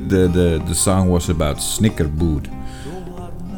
the, 0.09 0.29
the 0.29 0.63
the 0.67 0.75
song 0.75 1.09
was 1.09 1.29
about 1.29 1.61
Snickerboot 1.61 2.49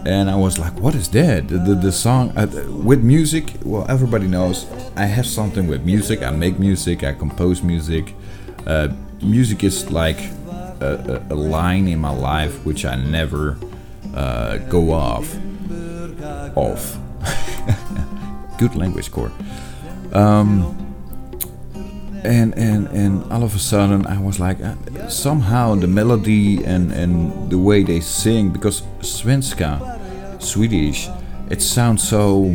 and 0.07 0.31
I 0.31 0.37
was 0.37 0.59
like, 0.59 0.78
"What 0.81 0.95
is 0.95 1.09
that?" 1.11 1.49
The 1.49 1.59
the, 1.59 1.75
the 1.75 1.93
song 1.93 2.37
uh, 2.37 2.47
with 2.85 3.02
music. 3.02 3.55
Well, 3.64 3.87
everybody 3.88 4.26
knows 4.26 4.67
I 4.97 5.07
have 5.07 5.26
something 5.26 5.67
with 5.67 5.85
music. 5.85 6.23
I 6.23 6.31
make 6.31 6.59
music. 6.59 7.05
I 7.05 7.12
compose 7.12 7.62
music. 7.62 8.14
Uh, 8.67 8.88
music 9.23 9.64
is 9.64 9.90
like 9.90 10.19
a, 10.81 11.23
a, 11.31 11.35
line 11.35 11.88
in 11.88 11.99
my 11.99 12.11
life 12.11 12.64
which 12.64 12.85
I 12.85 12.97
never 12.97 13.57
uh, 14.14 14.59
go 14.69 14.93
off. 14.93 15.37
Off. 16.57 16.99
Good 18.59 18.75
language 18.75 19.11
core. 19.11 19.33
Um, 20.12 20.88
and 22.25 22.57
and 22.59 22.89
and 22.89 23.33
all 23.33 23.43
of 23.43 23.55
a 23.55 23.59
sudden 23.59 24.07
I 24.07 24.21
was 24.21 24.41
like 24.41 24.61
uh, 24.61 24.75
somehow 25.09 25.75
the 25.75 25.87
melody 25.87 26.65
and 26.65 26.93
and 26.93 27.51
the 27.51 27.59
way 27.59 27.83
they 27.83 28.01
sing 28.01 28.51
because 28.51 28.83
svenska 29.01 30.43
Swedish 30.43 31.09
it 31.51 31.63
sounds 31.63 32.07
so 32.07 32.55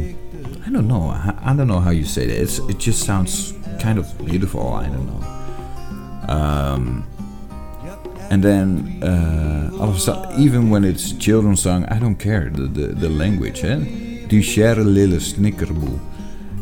I 0.66 0.70
don't 0.70 0.88
know 0.88 1.10
I, 1.44 1.54
don't 1.56 1.68
know 1.68 1.80
how 1.80 1.92
you 1.92 2.06
say 2.06 2.26
that. 2.28 2.42
It's, 2.42 2.60
it 2.60 2.78
just 2.78 3.04
sounds 3.04 3.54
kind 3.80 4.00
of 4.00 4.18
beautiful 4.26 4.74
I 4.74 4.88
don't 4.88 5.08
know. 5.08 6.34
Um, 6.34 7.08
and 8.30 8.44
then 8.44 9.04
uh, 9.04 9.72
all 9.80 9.90
of 9.90 9.96
a 9.96 10.00
sudden 10.00 10.42
even 10.42 10.70
when 10.70 10.84
it's 10.84 11.12
children's 11.14 11.62
song 11.62 11.86
I 11.86 12.00
don't 12.00 12.16
care 12.16 12.50
the 12.50 12.64
the, 12.68 12.88
the 12.88 13.10
language 13.10 13.64
eh? 13.64 14.28
Du 14.28 14.42
käre 14.42 14.84
lille 14.84 15.20
snickerboe 15.20 16.00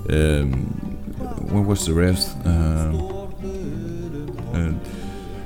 um, 0.09 0.90
what 1.51 1.65
was 1.65 1.85
the 1.85 1.93
rest? 1.93 2.35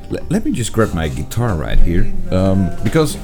Let, 0.10 0.32
let 0.32 0.46
me 0.46 0.52
just 0.52 0.72
grab 0.72 0.94
my 0.94 1.08
guitar 1.08 1.56
right 1.56 1.80
here 1.80 2.14
um, 2.32 2.70
because 2.84 3.18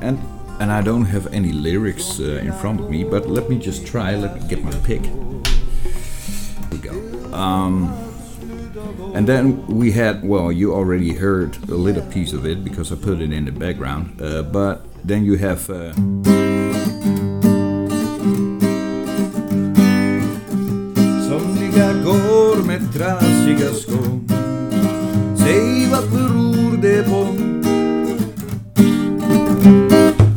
and 0.00 0.18
and 0.60 0.72
I 0.72 0.80
don't 0.80 1.04
have 1.06 1.32
any 1.32 1.52
lyrics 1.52 2.20
uh, 2.20 2.40
in 2.42 2.52
front 2.52 2.80
of 2.80 2.88
me, 2.88 3.04
but 3.04 3.28
let 3.28 3.50
me 3.50 3.58
just 3.58 3.86
try. 3.86 4.14
Let 4.14 4.40
me 4.40 4.48
get 4.48 4.62
my 4.64 4.72
pick. 4.84 5.04
Here 5.04 5.14
we 6.70 6.78
go. 6.78 7.34
Um, 7.34 7.92
and 9.14 9.26
then 9.26 9.66
we 9.66 9.92
had 9.92 10.24
well, 10.24 10.50
you 10.50 10.72
already 10.72 11.14
heard 11.14 11.56
a 11.68 11.74
little 11.74 12.06
piece 12.10 12.32
of 12.32 12.46
it 12.46 12.64
because 12.64 12.90
I 12.92 12.96
put 12.96 13.20
it 13.20 13.32
in 13.32 13.44
the 13.44 13.52
background. 13.52 14.20
Uh, 14.20 14.42
but 14.42 14.84
then 15.04 15.24
you 15.24 15.36
have. 15.36 15.68
Uh, 15.68 15.92
trasiga 22.92 23.72
skor 23.74 24.20
Säg 25.36 25.88
vad 25.90 26.10
beror 26.10 26.76
det 26.82 27.02
på? 27.02 27.26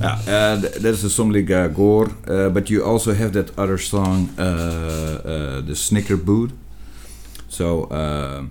Yeah, 0.02 0.56
uh, 0.56 0.62
that 0.62 0.86
is 0.86 1.04
a 1.04 1.10
somliga 1.10 1.68
går, 1.68 2.10
uh, 2.30 2.50
but 2.50 2.70
you 2.72 2.94
also 2.94 3.14
have 3.14 3.34
that 3.34 3.60
other 3.60 3.78
song, 3.78 4.30
uh, 4.38 4.44
uh, 4.44 5.68
the 5.68 5.76
Snicker 5.76 6.16
Boot. 6.16 6.52
So, 7.50 7.90
uh, 7.92 8.46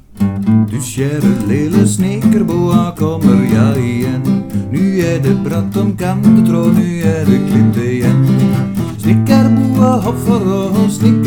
Du 0.71 0.81
käre 0.81 1.47
lille 1.49 1.89
snickerboa 1.89 2.95
kommer 2.99 3.55
jag 3.55 3.79
igen 3.85 4.43
Nu 4.73 4.99
är 5.01 5.19
det 5.23 5.35
bråttom 5.45 5.97
kan 5.97 6.23
du 6.23 6.47
tro, 6.47 6.63
nu 6.63 7.03
är 7.03 7.25
det 7.25 7.51
klippt 7.51 7.89
igen 7.89 8.27
Snickerboa 8.99 9.97
hoffar 9.97 10.85
och 10.85 10.93
snickerboa 10.93 11.24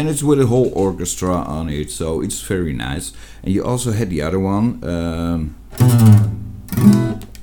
and 0.00 0.08
it's 0.08 0.22
with 0.22 0.40
a 0.40 0.46
whole 0.46 0.72
orchestra 0.74 1.34
on 1.34 1.68
it, 1.68 1.90
so 1.90 2.22
it's 2.22 2.40
very 2.40 2.72
nice. 2.72 3.12
And 3.42 3.52
you 3.52 3.64
also 3.64 3.92
had 3.92 4.08
the 4.08 4.22
other 4.22 4.40
one. 4.40 4.82
Um, 4.82 5.54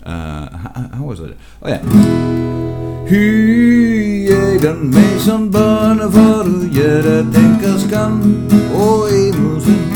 uh, 0.04 0.58
how, 0.94 1.04
was 1.04 1.20
it? 1.20 1.38
Oh 1.62 1.70
yeah. 1.70 1.82
Hy 3.08 4.28
är 4.32 4.60
den 4.62 4.90
mig 4.90 5.20
som 5.20 5.52
barn 5.52 6.12
för 6.12 6.42
att 6.42 6.76
göra 6.76 7.32
tänkas 7.34 7.92
kan 7.92 8.50
och 8.74 9.10
i 9.10 9.34
musen 9.40 9.88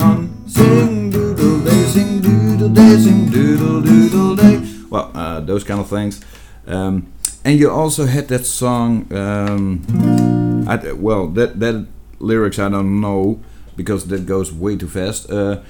hun. 0.00 0.28
Sing 0.46 1.10
doodle 1.10 1.64
day, 1.64 1.84
sing 1.84 2.20
doodle 2.22 2.68
day, 2.68 2.98
sing 2.98 3.30
doodle 3.30 3.80
doodle 3.80 4.36
day. 4.36 4.60
Well, 4.90 5.10
uh, 5.14 5.40
those 5.40 5.64
kind 5.64 5.80
of 5.80 5.88
things. 5.88 6.20
Um, 6.66 7.06
and 7.44 7.58
you 7.58 7.70
also 7.70 8.06
had 8.06 8.28
that 8.28 8.46
song. 8.46 9.12
Um, 9.12 9.84
I, 10.68 10.92
well, 10.92 11.26
that 11.28 11.60
that 11.60 11.86
lyrics 12.18 12.58
I 12.58 12.68
don't 12.68 13.00
know 13.00 13.40
because 13.76 14.06
that 14.06 14.26
goes 14.26 14.52
way 14.52 14.76
too 14.76 14.88
fast. 14.88 15.30
Uh, 15.30 15.62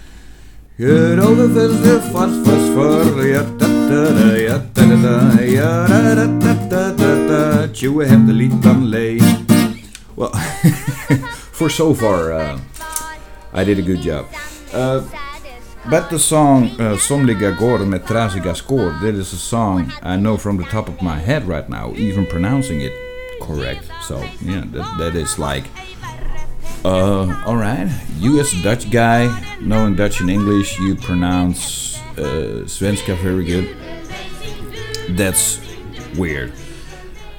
de 8.27 8.33
lied 8.33 8.61
dan 8.63 8.91
lee. 8.91 9.21
Well, 10.17 10.33
for 11.53 11.71
so 11.71 11.95
far, 11.95 12.33
uh, 12.33 12.59
I 13.53 13.65
did 13.65 13.79
a 13.79 13.83
good 13.83 14.01
job. 14.03 14.27
Uh, 14.73 15.03
but 15.91 16.11
the 16.11 16.19
song 16.19 16.65
uh, 16.81 16.97
Somliga 16.97 17.57
Går 17.59 17.87
met 17.87 18.05
Trasiga 18.05 18.55
Skor, 18.55 19.01
that 19.01 19.15
is 19.15 19.33
a 19.33 19.37
song 19.37 19.93
I 20.03 20.17
know 20.17 20.37
from 20.37 20.57
the 20.57 20.65
top 20.65 20.89
of 20.89 21.03
my 21.03 21.19
head 21.19 21.47
right 21.47 21.69
now, 21.69 21.93
even 21.95 22.27
pronouncing 22.27 22.81
it 22.81 22.93
correct. 23.41 23.91
So, 24.03 24.19
yeah, 24.41 24.65
that, 24.73 24.99
that 24.99 25.17
is 25.17 25.39
like 25.39 25.65
uh, 26.85 27.43
alright. 27.47 27.89
You 28.19 28.41
as 28.41 28.53
a 28.53 28.63
Dutch 28.63 28.91
guy, 28.91 29.29
knowing 29.61 29.95
Dutch 29.95 30.21
and 30.21 30.31
English, 30.31 30.79
you 30.79 30.95
pronounce 30.97 31.99
uh, 32.19 32.65
Svenska 32.67 33.17
very 33.17 33.45
good. 33.45 33.77
That's 35.11 35.61
weird. 36.17 36.53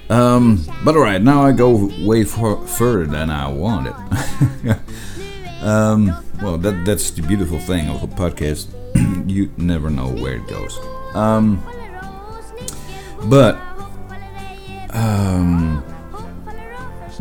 Um, 0.10 0.66
but 0.84 0.96
alright, 0.96 1.22
now 1.22 1.46
I 1.46 1.52
go 1.52 1.90
way 2.06 2.24
for, 2.24 2.66
further 2.68 3.06
than 3.06 3.30
I 3.30 3.48
wanted. 3.48 3.96
um, 5.62 6.23
well, 6.42 6.58
that 6.58 6.86
that's 6.86 7.12
the 7.12 7.22
beautiful 7.22 7.60
thing 7.60 7.90
of 7.90 8.04
a 8.04 8.08
podcast. 8.08 8.68
you 9.30 9.52
never 9.58 9.90
know 9.90 10.10
where 10.10 10.36
it 10.36 10.48
goes. 10.48 10.78
Um, 11.16 11.64
but 13.26 13.56
um, 14.92 15.84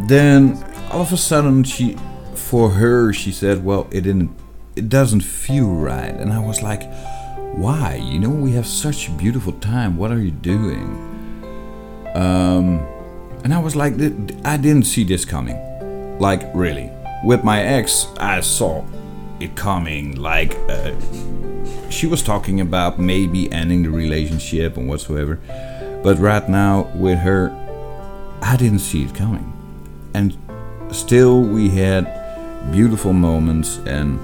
then 0.08 0.62
all 0.90 1.02
of 1.02 1.12
a 1.12 1.16
sudden 1.16 1.64
she 1.64 1.96
for 2.34 2.70
her, 2.70 3.12
she 3.12 3.32
said, 3.32 3.64
"Well, 3.64 3.88
it 3.90 4.02
didn't, 4.02 4.30
it 4.76 4.88
doesn't 4.88 5.22
feel 5.22 5.68
right." 5.68 6.14
And 6.14 6.32
I 6.32 6.38
was 6.38 6.62
like, 6.62 6.82
"Why? 7.54 7.94
You 7.96 8.18
know, 8.18 8.30
we 8.30 8.52
have 8.52 8.66
such 8.66 9.08
a 9.08 9.12
beautiful 9.12 9.52
time. 9.54 9.96
What 9.96 10.10
are 10.10 10.18
you 10.20 10.30
doing?" 10.30 11.08
Um, 12.14 12.80
and 13.44 13.54
I 13.54 13.58
was 13.58 13.74
like, 13.74 13.94
"I 14.44 14.56
didn't 14.56 14.84
see 14.84 15.04
this 15.04 15.24
coming. 15.24 15.58
Like, 16.18 16.50
really. 16.54 16.90
With 17.24 17.44
my 17.44 17.62
ex, 17.62 18.06
I 18.18 18.40
saw 18.40 18.84
it 19.42 19.56
coming. 19.56 20.16
Like, 20.16 20.56
uh, 20.68 20.92
she 21.90 22.06
was 22.06 22.22
talking 22.22 22.60
about 22.60 22.98
maybe 22.98 23.52
ending 23.52 23.82
the 23.82 23.90
relationship 23.90 24.76
and 24.76 24.88
whatsoever. 24.88 25.38
But 26.02 26.18
right 26.18 26.48
now, 26.48 26.90
with 26.94 27.18
her, 27.20 27.50
I 28.42 28.56
didn't 28.56 28.80
see 28.80 29.04
it 29.04 29.14
coming. 29.14 29.52
And 30.14 30.36
still, 30.90 31.40
we 31.40 31.68
had." 31.68 32.22
beautiful 32.70 33.12
moments 33.12 33.78
and 33.86 34.20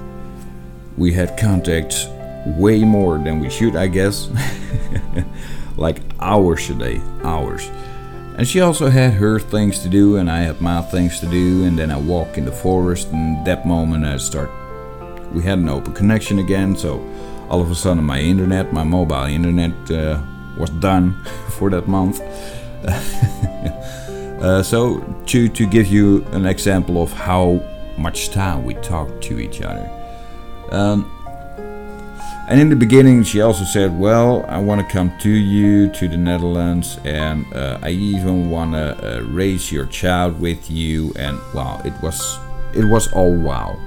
we 0.97 1.13
had 1.13 1.37
contacts 1.37 2.07
way 2.45 2.83
more 2.83 3.17
than 3.17 3.39
we 3.39 3.49
should, 3.49 3.75
I 3.75 3.87
guess. 3.87 4.29
like 5.77 5.99
hours 6.19 6.69
a 6.69 6.73
day, 6.73 7.01
hours. 7.23 7.69
And 8.37 8.47
she 8.47 8.61
also 8.61 8.89
had 8.89 9.13
her 9.13 9.39
things 9.39 9.79
to 9.79 9.89
do, 9.89 10.15
and 10.15 10.31
I 10.31 10.39
had 10.39 10.61
my 10.61 10.81
things 10.81 11.19
to 11.19 11.25
do. 11.25 11.65
And 11.65 11.77
then 11.77 11.91
I 11.91 11.97
walk 11.97 12.37
in 12.37 12.45
the 12.45 12.51
forest, 12.51 13.09
and 13.09 13.45
that 13.45 13.65
moment 13.65 14.05
I 14.05 14.17
start. 14.17 14.49
We 15.33 15.43
had 15.43 15.59
an 15.59 15.69
open 15.69 15.93
connection 15.93 16.39
again, 16.39 16.75
so 16.75 16.99
all 17.49 17.61
of 17.61 17.71
a 17.71 17.75
sudden 17.75 18.03
my 18.03 18.19
internet, 18.19 18.73
my 18.73 18.83
mobile 18.83 19.25
internet, 19.25 19.91
uh, 19.91 20.21
was 20.57 20.69
done 20.69 21.13
for 21.57 21.69
that 21.69 21.87
month. 21.87 22.21
uh, 24.41 24.63
so 24.63 24.99
to 25.27 25.49
to 25.49 25.67
give 25.67 25.87
you 25.87 26.25
an 26.31 26.45
example 26.45 27.01
of 27.01 27.11
how 27.11 27.61
much 27.97 28.29
time 28.29 28.63
we 28.63 28.73
talked 28.75 29.21
to 29.23 29.39
each 29.39 29.61
other. 29.61 29.89
Um, 30.71 31.11
and 32.49 32.59
in 32.59 32.69
the 32.69 32.75
beginning, 32.75 33.23
she 33.23 33.41
also 33.41 33.63
said, 33.63 33.99
"Well, 33.99 34.43
I 34.47 34.57
want 34.57 34.81
to 34.81 34.87
come 34.91 35.11
to 35.19 35.29
you 35.29 35.89
to 35.89 36.07
the 36.07 36.17
Netherlands, 36.17 36.97
and 37.05 37.45
uh, 37.53 37.77
I 37.83 37.89
even 37.89 38.49
want 38.49 38.73
to 38.73 38.97
uh, 38.97 39.21
raise 39.21 39.71
your 39.71 39.85
child 39.85 40.39
with 40.39 40.71
you." 40.71 41.13
And 41.15 41.37
wow, 41.53 41.79
it 41.85 41.93
was 42.01 42.39
it 42.73 42.85
was 42.85 43.11
all 43.13 43.35
wow. 43.35 43.77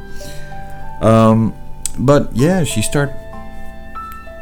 Um, 1.03 1.55
but 1.99 2.35
yeah, 2.35 2.65
she 2.65 2.83
started 2.83 3.15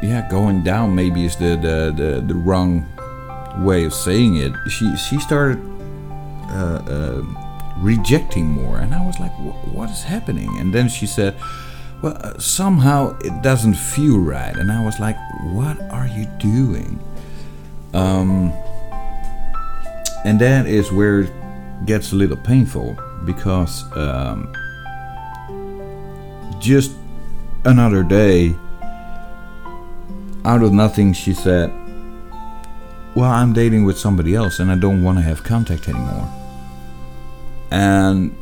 yeah 0.01 0.27
going 0.29 0.63
down. 0.63 0.95
Maybe 0.95 1.25
is 1.25 1.35
the 1.35 1.55
the 1.57 1.93
the, 1.95 2.21
the 2.21 2.35
wrong 2.35 2.85
way 3.65 3.83
of 3.83 3.93
saying 3.93 4.37
it. 4.37 4.53
She 4.69 4.95
she 4.97 5.19
started. 5.19 5.59
Uh, 6.51 6.83
uh 6.87 7.41
rejecting 7.81 8.45
more. 8.45 8.77
And 8.77 8.93
I 8.93 9.05
was 9.05 9.19
like, 9.19 9.31
what 9.73 9.89
is 9.89 10.03
happening? 10.03 10.57
And 10.59 10.73
then 10.73 10.87
she 10.87 11.05
said, 11.05 11.35
well, 12.01 12.17
uh, 12.21 12.37
somehow 12.39 13.17
it 13.19 13.41
doesn't 13.41 13.75
feel 13.75 14.19
right. 14.19 14.55
And 14.55 14.71
I 14.71 14.83
was 14.83 14.99
like, 14.99 15.17
what 15.43 15.79
are 15.91 16.07
you 16.07 16.25
doing? 16.37 16.99
Um, 17.93 18.51
and 20.23 20.39
that 20.39 20.67
is 20.67 20.91
where 20.91 21.21
it 21.21 21.31
gets 21.85 22.11
a 22.11 22.15
little 22.15 22.37
painful 22.37 22.97
because 23.25 23.83
um, 23.97 24.53
just 26.61 26.91
another 27.65 28.03
day, 28.03 28.55
out 30.45 30.63
of 30.63 30.71
nothing, 30.71 31.13
she 31.13 31.33
said, 31.33 31.71
Well, 33.15 33.29
I'm 33.29 33.53
dating 33.53 33.85
with 33.85 33.97
somebody 33.97 34.35
else 34.35 34.59
and 34.59 34.71
I 34.71 34.75
don't 34.75 35.03
want 35.03 35.17
to 35.17 35.21
have 35.23 35.43
contact 35.43 35.89
anymore. 35.89 36.31
And 37.71 38.35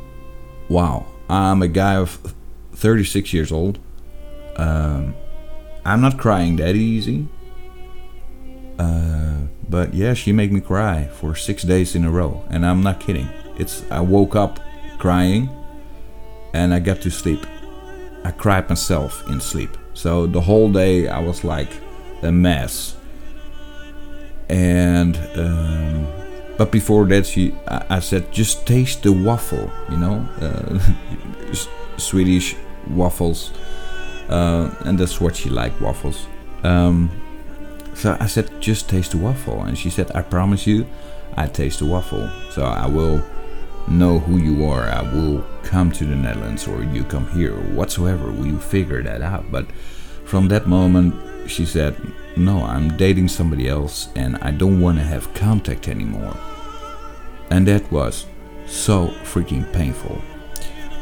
wow, 0.68 1.06
I'm 1.30 1.62
a 1.62 1.68
guy 1.68 1.96
of 1.96 2.34
36 2.74 3.34
years 3.34 3.52
old. 3.52 3.80
Um, 4.56 5.16
I'm 5.86 6.02
not 6.02 6.18
crying 6.18 6.58
that 6.58 6.76
easy. 6.76 7.28
Uh, 8.78 9.38
but 9.68 9.94
yeah, 9.94 10.14
she 10.14 10.32
made 10.32 10.52
me 10.52 10.62
cry 10.62 11.08
for 11.08 11.36
six 11.36 11.64
days 11.64 11.96
in 11.96 12.06
a 12.06 12.10
row, 12.10 12.46
and 12.50 12.66
I'm 12.66 12.82
not 12.82 13.00
kidding. 13.00 13.30
It's 13.58 13.84
I 13.92 14.00
woke 14.00 14.36
up 14.36 14.60
crying, 14.98 15.50
and 16.54 16.74
I 16.74 16.80
got 16.80 17.02
to 17.02 17.12
sleep. 17.12 17.46
I 18.24 18.32
cried 18.32 18.70
myself 18.70 19.28
in 19.30 19.40
sleep. 19.40 19.78
So 19.94 20.28
the 20.28 20.42
whole 20.42 20.72
day 20.72 21.08
I 21.08 21.20
was 21.20 21.44
like 21.44 21.70
a 22.22 22.32
mess, 22.32 22.96
and 24.50 25.18
um, 25.36 26.08
but 26.58 26.72
before 26.72 27.06
that, 27.06 27.26
she, 27.26 27.56
I, 27.68 27.86
I 27.90 28.00
said, 28.00 28.32
just 28.34 28.68
taste 28.68 29.04
the 29.04 29.14
waffle, 29.14 29.72
you 29.90 29.98
know, 29.98 30.28
uh, 30.42 31.56
Swedish 31.98 32.56
waffles, 32.90 33.52
uh, 34.28 34.70
and 34.86 35.00
that's 35.00 35.22
what 35.22 35.38
she 35.38 35.50
liked, 35.50 35.80
waffles. 35.80 36.28
Um, 36.64 37.10
so 37.94 38.18
I 38.20 38.28
said, 38.28 38.50
just 38.60 38.90
taste 38.90 39.12
the 39.12 39.18
waffle, 39.18 39.64
and 39.64 39.78
she 39.78 39.90
said, 39.90 40.12
I 40.14 40.22
promise 40.22 40.68
you, 40.68 40.86
I 41.38 41.48
taste 41.48 41.80
the 41.80 41.86
waffle. 41.86 42.30
So 42.52 42.64
I 42.64 42.88
will 42.88 43.24
know 43.90 44.20
who 44.20 44.38
you 44.38 44.66
are. 44.66 44.90
I 44.90 45.02
will 45.02 45.46
come 45.64 45.92
to 45.94 46.06
the 46.06 46.16
Netherlands, 46.16 46.68
or 46.68 46.84
you 46.84 47.04
come 47.04 47.28
here, 47.32 47.54
whatsoever. 47.54 48.32
We 48.32 48.52
figure 48.58 49.02
that 49.04 49.22
out. 49.22 49.52
But 49.52 49.68
from 50.26 50.48
that 50.50 50.68
moment, 50.68 51.16
she 51.50 51.66
said, 51.66 51.96
No, 52.38 52.64
I'm 52.64 52.96
dating 52.98 53.28
somebody 53.30 53.68
else 53.68 54.10
and 54.16 54.38
I 54.38 54.52
don't 54.52 54.80
want 54.80 54.98
to 55.00 55.04
have 55.04 55.34
contact 55.34 55.88
anymore. 55.88 56.38
And 57.50 57.68
that 57.68 57.92
was 57.92 58.26
so 58.68 59.08
freaking 59.24 59.72
painful. 59.74 60.22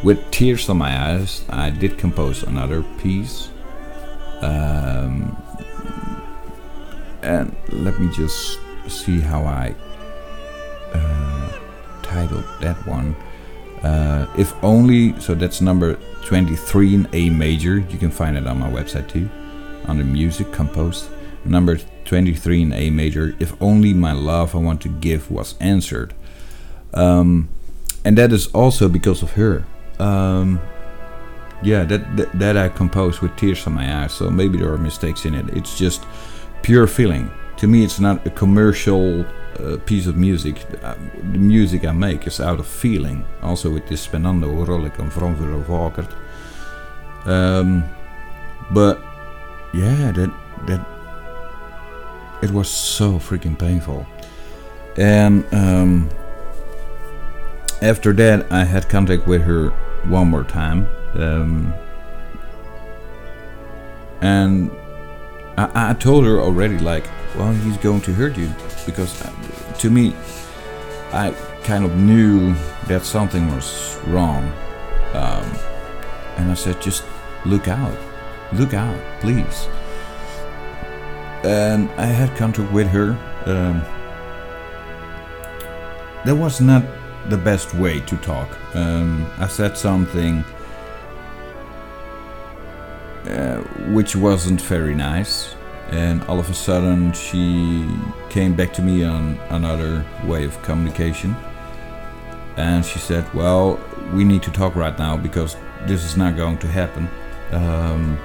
With 0.04 0.32
tears 0.32 0.70
in 0.70 0.78
my 0.78 1.12
eyes, 1.12 1.44
I 1.50 1.70
did 1.70 1.98
compose 1.98 2.44
another 2.44 2.84
piece. 3.00 3.50
Um, 4.42 5.36
and 7.24 7.56
let 7.70 8.00
me 8.00 8.10
just 8.14 8.60
see 8.88 9.20
how 9.20 9.44
I 9.44 9.76
titled 12.18 12.46
that 12.62 12.78
one. 12.88 13.16
Uh, 13.84 14.26
if 14.38 14.50
only, 14.64 15.20
so 15.20 15.36
that's 15.36 15.62
number 15.62 15.96
23 16.26 16.96
in 16.96 17.08
A 17.14 17.30
major. 17.30 17.78
You 17.78 17.98
can 17.98 18.12
find 18.12 18.36
it 18.36 18.48
on 18.48 18.60
my 18.60 18.70
website 18.70 19.08
too, 19.08 19.30
under 19.86 20.04
music 20.04 20.52
composed. 20.52 21.10
Number 21.46 21.78
23 22.06 22.62
in 22.64 22.74
A 22.74 22.90
major. 22.90 23.36
If 23.40 23.52
only 23.62 23.94
my 23.94 24.14
love 24.14 24.56
I 24.56 24.60
want 24.60 24.82
to 24.82 24.90
give 24.90 25.30
was 25.30 25.56
answered. 25.60 26.14
Um, 26.94 27.50
and 28.04 28.18
that 28.18 28.32
is 28.32 28.48
also 28.48 28.90
because 28.90 29.22
of 29.22 29.34
her. 29.34 29.64
Um, 30.00 30.60
yeah, 31.62 31.84
that, 31.86 32.18
that, 32.18 32.40
that 32.40 32.58
I 32.58 32.70
composed 32.70 33.22
with 33.22 33.36
tears 33.36 33.66
in 33.68 33.74
my 33.74 34.04
eyes. 34.04 34.14
So 34.14 34.30
maybe 34.30 34.58
there 34.58 34.72
are 34.74 34.78
mistakes 34.78 35.26
in 35.26 35.36
it. 35.36 35.46
It's 35.56 35.78
just 35.78 36.04
pure 36.64 36.88
feeling. 36.88 37.30
To 37.58 37.68
me, 37.68 37.84
it's 37.84 38.00
not 38.00 38.26
a 38.26 38.30
commercial 38.30 39.26
piece 39.86 40.08
of 40.08 40.16
music. 40.16 40.66
Uh, 40.84 40.96
the 41.32 41.40
music 41.40 41.86
I 41.86 41.92
make 41.92 42.28
is 42.28 42.40
out 42.40 42.60
of 42.60 42.68
feeling. 42.68 43.26
Also 43.42 43.70
with 43.70 43.88
this 43.88 44.08
Spenando 44.08 44.66
Rollik 44.66 45.00
and 45.00 45.12
From 45.12 45.36
Vakert. 45.36 46.14
Um, 47.26 47.84
but 48.72 49.02
yeah, 49.74 50.12
that 50.12 50.32
that 50.68 50.86
it 52.42 52.52
was 52.52 52.70
so 52.70 53.20
freaking 53.20 53.58
painful. 53.58 54.06
And 54.98 55.46
um, 55.54 56.10
after 57.82 58.14
that, 58.14 58.52
I 58.52 58.64
had 58.64 58.90
contact 58.90 59.28
with 59.28 59.42
her 59.44 59.70
one 60.06 60.30
more 60.30 60.44
time. 60.44 60.88
Um, 61.14 61.74
and 64.22 64.72
I, 65.58 65.92
I 65.92 65.94
told 65.94 66.26
her 66.26 66.40
already, 66.40 66.78
like, 66.80 67.06
well, 67.36 67.54
he's 67.54 67.78
going 67.78 68.02
to 68.02 68.14
hurt 68.14 68.38
you. 68.38 68.52
Because 68.88 69.22
uh, 69.22 69.32
to 69.78 69.92
me, 69.92 70.16
I 71.14 71.36
kind 71.64 71.86
of 71.86 71.96
knew 71.96 72.56
that 72.88 73.04
something 73.04 73.54
was 73.54 74.00
wrong. 74.08 74.52
Um, 75.14 75.46
and 76.38 76.50
I 76.50 76.56
said, 76.56 76.82
just 76.82 77.04
look 77.46 77.68
out. 77.68 77.98
Look 78.54 78.74
out, 78.74 78.98
please. 79.20 79.68
And 81.44 81.90
I 82.00 82.06
had 82.06 82.36
contact 82.36 82.72
with 82.72 82.88
her. 82.88 83.12
Um, 83.46 83.82
that 86.26 86.36
was 86.36 86.60
not 86.60 86.84
the 87.30 87.38
best 87.38 87.74
way 87.74 88.00
to 88.00 88.18
talk. 88.18 88.50
Um, 88.76 89.30
I 89.38 89.48
said 89.48 89.78
something 89.78 90.44
uh, 93.28 93.58
which 93.92 94.16
wasn't 94.16 94.62
very 94.62 94.96
nice, 94.96 95.56
and 95.92 96.24
all 96.26 96.40
of 96.40 96.50
a 96.50 96.54
sudden 96.54 97.14
she 97.14 97.88
came 98.30 98.56
back 98.56 98.74
to 98.74 98.82
me 98.82 99.04
on 99.04 99.40
another 99.50 100.06
way 100.26 100.44
of 100.44 100.62
communication. 100.64 101.36
And 102.58 102.84
she 102.86 103.00
said, 103.00 103.32
Well, 103.34 103.80
we 104.14 104.24
need 104.24 104.44
to 104.44 104.52
talk 104.52 104.76
right 104.76 104.98
now 104.98 105.16
because 105.16 105.56
this 105.86 106.04
is 106.04 106.18
not 106.18 106.36
going 106.36 106.58
to 106.60 106.68
happen. 106.68 107.08
Um, 107.52 108.20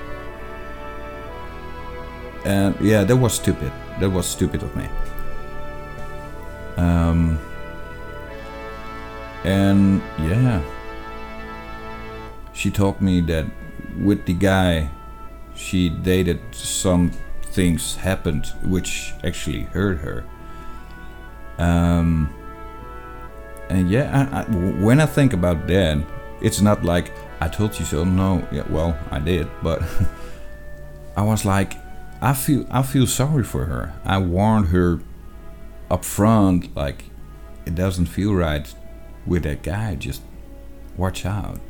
and 2.45 2.75
yeah, 2.81 3.05
that 3.05 3.17
was 3.17 3.35
stupid. 3.35 3.71
That 4.01 4.11
was 4.11 4.27
stupid 4.27 4.63
of 4.63 4.75
me. 4.75 4.89
Um, 6.77 7.39
and 9.45 10.03
yeah, 10.19 10.63
she 12.53 12.71
told 12.71 13.01
me 13.01 13.21
that 13.23 13.47
with 13.99 14.25
the 14.25 14.35
guy 14.35 14.91
she 15.55 15.91
dated, 15.91 16.41
some 16.53 17.13
things 17.53 17.97
happened 17.97 18.47
which 18.65 19.13
actually 19.23 19.63
hurt 19.63 19.99
her. 19.99 20.25
Um, 21.59 22.33
and 23.69 23.91
yeah, 23.91 24.29
I, 24.33 24.41
I, 24.41 24.45
when 24.83 25.01
I 25.01 25.07
think 25.07 25.33
about 25.33 25.67
that, 25.69 26.05
it's 26.41 26.61
not 26.61 26.85
like 26.85 27.13
I 27.41 27.49
told 27.49 27.79
you 27.79 27.85
so. 27.85 28.05
No, 28.05 28.47
yeah, 28.51 28.65
well, 28.69 28.99
I 29.11 29.19
did, 29.19 29.49
but 29.63 29.83
I 31.17 31.23
was 31.23 31.45
like, 31.45 31.75
I 32.21 32.35
feel, 32.35 32.67
I 32.71 32.83
feel 32.83 33.07
sorry 33.07 33.45
for 33.45 33.65
her. 33.67 33.95
I 34.05 34.19
warned 34.19 34.69
her 34.69 35.01
up 35.91 36.05
front, 36.05 36.75
like, 36.75 37.05
it 37.67 37.75
doesn't 37.75 38.07
feel 38.07 38.35
right 38.35 38.73
with 39.27 39.43
that 39.45 39.63
guy. 39.63 39.95
Just 39.95 40.23
watch 40.97 41.25
out. 41.27 41.61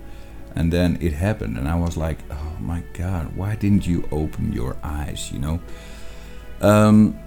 And 0.55 0.73
then 0.73 0.99
it 1.01 1.13
happened, 1.15 1.57
and 1.57 1.67
I 1.67 1.75
was 1.77 1.97
like, 1.97 2.19
oh 2.31 2.57
my 2.61 2.83
god, 2.93 3.35
why 3.37 3.57
didn't 3.57 3.87
you 3.87 4.07
open 4.13 4.53
your 4.53 4.77
eyes, 4.83 5.31
you 5.33 5.39
know? 5.39 5.61
Um, 6.61 7.19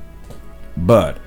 but 0.77 1.17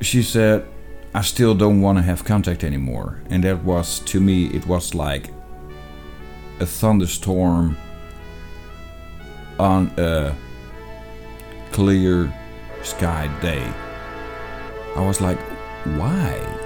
she 0.00 0.22
said, 0.22 0.66
I 1.14 1.20
still 1.22 1.54
don't 1.54 1.80
want 1.80 1.98
to 1.98 2.02
have 2.02 2.24
contact 2.24 2.64
anymore. 2.64 3.22
And 3.30 3.44
that 3.44 3.62
was, 3.62 4.00
to 4.00 4.20
me, 4.20 4.46
it 4.46 4.66
was 4.66 4.94
like 4.94 5.30
a 6.60 6.66
thunderstorm 6.66 7.76
on 9.58 9.92
a 9.98 10.34
clear 11.70 12.32
sky 12.82 13.28
day. 13.40 13.72
I 14.96 15.06
was 15.06 15.20
like, 15.20 15.38
why? 15.98 16.63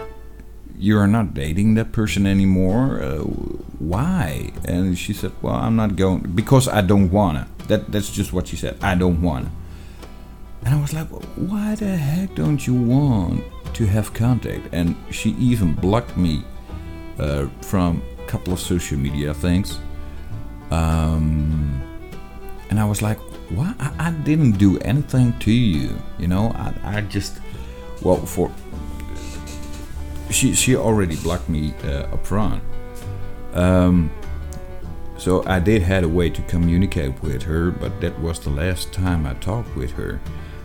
You 0.78 0.98
are 0.98 1.08
not 1.08 1.34
dating 1.34 1.74
that 1.74 1.92
person 1.92 2.26
anymore. 2.26 3.02
Uh, 3.02 3.18
why? 3.78 4.52
And 4.64 4.96
she 4.96 5.12
said, 5.12 5.32
well, 5.42 5.54
I'm 5.54 5.76
not 5.76 5.96
going 5.96 6.20
because 6.34 6.68
I 6.68 6.80
don't 6.80 7.10
wanna. 7.10 7.48
That 7.68 7.90
that's 7.92 8.10
just 8.10 8.32
what 8.32 8.46
she 8.48 8.56
said. 8.56 8.76
I 8.82 8.94
don't 8.94 9.20
wanna. 9.20 9.50
And 10.64 10.74
I 10.74 10.80
was 10.80 10.92
like, 10.92 11.08
why 11.36 11.74
the 11.74 11.96
heck 11.96 12.34
don't 12.34 12.66
you 12.66 12.74
want 12.74 13.44
to 13.74 13.86
have 13.86 14.12
contact? 14.12 14.68
And 14.72 14.96
she 15.10 15.30
even 15.30 15.74
blocked 15.74 16.16
me 16.16 16.44
uh, 17.18 17.46
from 17.62 18.02
a 18.18 18.26
couple 18.26 18.52
of 18.52 18.60
social 18.60 18.98
media 18.98 19.34
things. 19.34 19.78
Um, 20.70 21.80
and 22.70 22.78
I 22.78 22.84
was 22.84 23.02
like, 23.02 23.18
why? 23.50 23.74
I, 23.78 24.08
I 24.08 24.10
didn't 24.10 24.58
do 24.58 24.78
anything 24.80 25.38
to 25.40 25.50
you. 25.50 25.96
You 26.18 26.28
know, 26.28 26.52
I, 26.54 26.74
I 26.84 27.00
just, 27.02 27.38
well, 28.02 28.16
for 28.16 28.50
she 30.30 30.54
she 30.54 30.76
already 30.76 31.16
blocked 31.16 31.48
me 31.48 31.74
uh, 31.84 32.14
up 32.14 32.26
front. 32.26 32.62
Um, 33.54 34.10
so 35.16 35.44
I 35.46 35.58
did 35.58 35.82
had 35.82 36.04
a 36.04 36.08
way 36.08 36.30
to 36.30 36.42
communicate 36.42 37.20
with 37.22 37.42
her, 37.42 37.70
but 37.70 38.00
that 38.00 38.18
was 38.20 38.38
the 38.40 38.50
last 38.50 38.92
time 38.92 39.26
I 39.26 39.34
talked 39.34 39.74
with 39.74 39.92
her, 39.92 40.20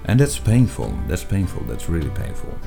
and 0.05 0.19
that's 0.19 0.37
painful. 0.37 0.93
That's 1.07 1.23
painful. 1.23 1.63
That's 1.63 1.89
really 1.89 2.11
painful. 2.11 2.57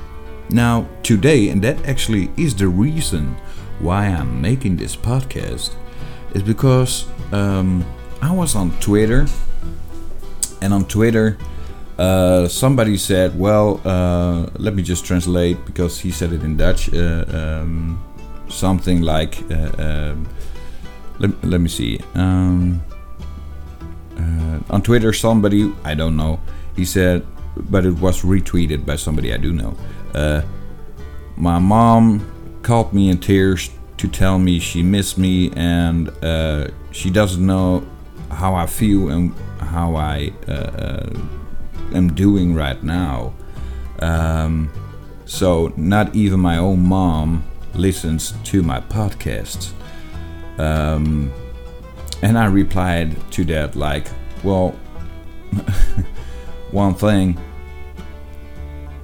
Now 0.51 0.89
today, 1.03 1.49
and 1.51 1.63
that 1.63 1.87
actually 1.87 2.31
is 2.37 2.55
the 2.55 2.69
reason 2.69 3.37
why 3.79 4.07
I'm 4.07 4.41
making 4.41 4.77
this 4.77 4.97
podcast, 4.97 5.75
is 6.35 6.43
because 6.43 7.07
um, 7.33 7.85
I 8.23 8.33
was 8.33 8.57
on 8.57 8.73
Twitter, 8.81 9.27
and 10.63 10.73
on 10.73 10.87
Twitter 10.87 11.39
uh, 11.99 12.47
somebody 12.47 12.99
said, 12.99 13.39
well, 13.39 13.81
uh, 13.85 14.47
let 14.59 14.75
me 14.75 14.83
just 14.83 15.07
translate 15.07 15.65
because 15.65 15.99
he 15.99 16.11
said 16.11 16.33
it 16.33 16.43
in 16.43 16.57
Dutch. 16.57 16.93
Uh, 16.93 17.25
um, 17.29 18.03
something 18.49 19.01
like, 19.01 19.43
uh, 19.51 19.83
um, 19.83 20.29
let, 21.19 21.45
let 21.45 21.61
me 21.61 21.69
see. 21.69 21.99
Um, 22.15 22.83
uh, 24.19 24.59
on 24.69 24.83
Twitter, 24.83 25.13
somebody, 25.13 25.73
I 25.85 25.95
don't 25.95 26.17
know, 26.17 26.39
he 26.75 26.85
said, 26.85 27.27
but 27.57 27.87
it 27.87 27.95
was 27.95 28.23
retweeted 28.23 28.85
by 28.85 28.97
somebody 28.97 29.33
I 29.33 29.39
do 29.39 29.53
know. 29.53 29.75
my 31.37 31.59
mom 31.59 32.61
called 32.63 32.93
me 32.93 33.09
in 33.09 33.19
tears 33.19 33.71
to 33.97 34.09
tell 34.09 34.39
me 34.39 34.59
she 34.59 34.83
missed 34.83 35.17
me 35.17 35.51
and 35.57 36.11
she 36.93 37.09
doesn't 37.09 37.45
know 37.45 37.87
how 38.31 38.55
I 38.55 38.67
feel 38.67 39.09
and 39.09 39.35
how 39.61 39.97
I 39.97 40.33
am 41.95 42.15
doing 42.15 42.55
right 42.55 42.83
now. 42.83 43.35
Um, 44.01 44.71
so 45.25 45.73
not 45.77 46.15
even 46.15 46.41
my 46.41 46.59
own 46.59 46.87
mom 46.87 47.45
listens 47.75 48.33
to 48.45 48.63
my 48.63 48.81
podcasts. 48.81 49.73
Um, 50.59 51.33
and 52.23 52.39
I 52.39 52.47
replied 52.47 53.17
to 53.33 53.45
that 53.47 53.77
like, 53.77 54.07
well, 54.43 54.71
one 56.71 56.95
thing 56.95 57.39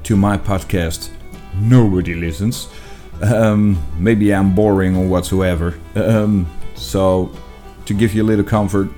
to 0.05 0.17
my 0.17 0.37
podcast, 0.37 1.11
nobody 1.55 2.15
listens. 2.15 2.69
Um, 3.23 3.83
maybe 3.99 4.35
I'm 4.35 4.55
boring 4.55 4.97
or 4.97 5.07
whatsoever. 5.07 5.79
Um, 5.95 6.47
so, 6.75 7.31
to 7.85 7.95
give 7.95 8.15
you 8.15 8.23
a 8.23 8.25
little 8.25 8.45
comfort, 8.45 8.89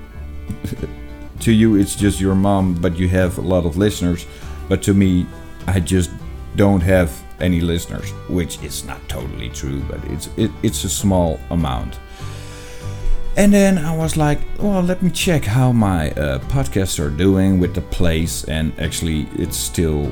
to 1.41 1.51
you 1.51 1.75
it's 1.75 1.95
just 1.95 2.19
your 2.19 2.35
mom, 2.35 2.75
but 2.75 2.97
you 2.97 3.07
have 3.09 3.37
a 3.37 3.41
lot 3.41 3.65
of 3.65 3.77
listeners. 3.77 4.25
But 4.67 4.81
to 4.83 4.93
me, 4.93 5.25
I 5.67 5.79
just 5.79 6.11
don't 6.55 6.81
have 6.81 7.11
any 7.39 7.61
listeners, 7.61 8.11
which 8.29 8.61
is 8.63 8.85
not 8.85 9.07
totally 9.09 9.49
true, 9.49 9.81
but 9.89 10.03
it's 10.05 10.29
it, 10.37 10.51
it's 10.63 10.83
a 10.83 10.89
small 10.89 11.39
amount. 11.49 11.99
And 13.37 13.53
then 13.53 13.77
I 13.77 13.93
was 13.93 14.15
like, 14.15 14.39
well, 14.59 14.81
let 14.81 15.01
me 15.03 15.11
check 15.11 15.43
how 15.43 15.73
my 15.73 16.11
uh, 16.11 16.39
podcasts 16.47 16.99
are 16.99 17.09
doing 17.09 17.59
with 17.59 17.75
the 17.75 17.81
plays, 17.81 18.45
and 18.45 18.71
actually, 18.79 19.27
it's 19.35 19.57
still 19.57 20.09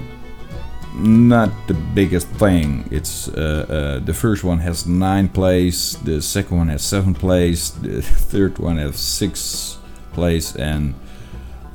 not 0.94 1.50
the 1.68 1.74
biggest 1.74 2.28
thing. 2.28 2.88
It's 2.92 3.30
uh, 3.30 3.66
uh, 3.70 4.06
the 4.06 4.14
first 4.14 4.44
one 4.44 4.60
has 4.60 4.86
nine 4.86 5.30
plays, 5.30 5.98
the 6.04 6.22
second 6.22 6.58
one 6.58 6.68
has 6.68 6.84
seven 6.84 7.14
plays, 7.14 7.72
the 7.82 8.02
third 8.02 8.60
one 8.60 8.78
has 8.78 8.98
six 8.98 9.78
plays, 10.12 10.56
and 10.58 10.94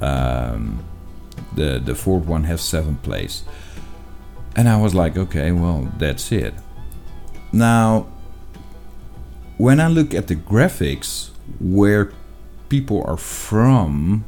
um, 0.00 0.84
the 1.54 1.78
the 1.84 1.94
fourth 1.94 2.24
one 2.26 2.44
has 2.44 2.60
seven 2.60 2.96
plays, 2.96 3.44
and 4.56 4.68
I 4.68 4.76
was 4.80 4.94
like, 4.94 5.16
okay, 5.16 5.52
well 5.52 5.92
that's 5.98 6.30
it. 6.32 6.54
Now, 7.52 8.06
when 9.56 9.80
I 9.80 9.88
look 9.88 10.14
at 10.14 10.26
the 10.26 10.36
graphics 10.36 11.30
where 11.60 12.12
people 12.68 13.02
are 13.06 13.16
from, 13.16 14.24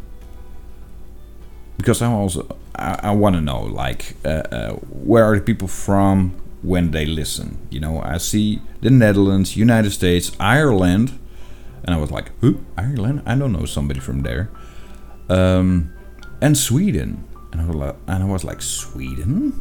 because 1.77 2.01
I'm 2.03 2.13
also 2.13 2.57
I, 2.75 2.99
I 3.03 3.11
want 3.13 3.37
to 3.37 3.41
know 3.43 3.61
like 3.63 4.17
uh, 4.25 4.29
uh, 4.29 4.73
where 4.75 5.25
are 5.25 5.37
the 5.37 5.43
people 5.43 5.69
from 5.69 6.33
when 6.63 6.91
they 6.91 7.07
listen. 7.07 7.57
You 7.71 7.81
know, 7.81 8.01
I 8.03 8.19
see 8.19 8.61
the 8.83 8.91
Netherlands, 8.91 9.57
United 9.57 9.93
States, 9.93 10.33
Ireland, 10.39 11.19
And 11.83 11.95
I 11.95 11.99
was 11.99 12.11
like, 12.11 12.31
who? 12.41 12.61
Ireland? 12.77 13.23
I 13.27 13.35
don't 13.37 13.53
know 13.53 13.65
somebody 13.65 14.01
from 14.01 14.23
there. 14.23 14.51
Um, 15.31 15.95
and 16.43 16.57
Sweden. 16.57 17.25
And 17.53 17.63
I, 17.63 17.67
was 17.67 17.77
like, 17.77 17.97
and 18.07 18.23
I 18.23 18.27
was 18.27 18.45
like, 18.45 18.63
Sweden? 18.63 19.61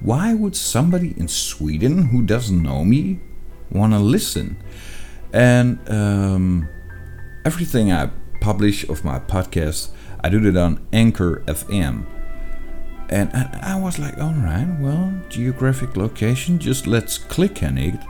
Why 0.00 0.34
would 0.34 0.54
somebody 0.54 1.14
in 1.16 1.28
Sweden 1.28 2.06
who 2.06 2.22
doesn't 2.22 2.62
know 2.62 2.84
me 2.84 3.20
want 3.70 3.92
to 3.92 3.98
listen? 3.98 4.62
And 5.32 5.78
um, 5.90 6.68
everything 7.44 7.92
I 7.92 8.10
publish 8.40 8.88
of 8.88 9.04
my 9.04 9.18
podcast, 9.18 9.90
I 10.22 10.28
do 10.28 10.44
it 10.46 10.56
on 10.56 10.86
Anchor 10.92 11.42
FM. 11.46 12.06
And 13.08 13.30
I, 13.32 13.74
I 13.74 13.80
was 13.80 13.98
like, 13.98 14.18
all 14.18 14.34
right, 14.34 14.66
well, 14.80 15.12
geographic 15.28 15.96
location, 15.96 16.58
just 16.58 16.86
let's 16.86 17.18
click 17.18 17.62
on 17.62 17.78
it. 17.78 18.00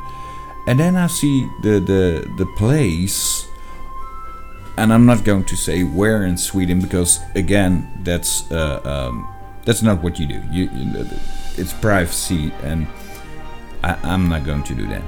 And 0.67 0.81
then 0.81 0.97
I 0.97 1.07
see 1.07 1.49
the, 1.63 1.81
the, 1.81 2.29
the 2.39 2.47
place, 2.57 3.47
and 4.79 4.93
I'm 4.93 5.07
not 5.07 5.25
going 5.25 5.45
to 5.45 5.57
say 5.57 5.85
where 5.85 6.25
in 6.25 6.37
Sweden 6.37 6.81
because, 6.81 7.21
again, 7.35 7.89
that's 8.03 8.51
uh, 8.51 8.81
um, 8.85 9.29
that's 9.65 9.83
not 9.83 10.03
what 10.03 10.19
you 10.19 10.27
do. 10.27 10.43
You, 10.51 10.71
you 10.71 11.07
it's 11.57 11.73
privacy, 11.73 12.53
and 12.63 12.87
I, 13.83 13.99
I'm 14.03 14.29
not 14.29 14.45
going 14.45 14.63
to 14.65 14.75
do 14.75 14.87
that. 14.89 15.03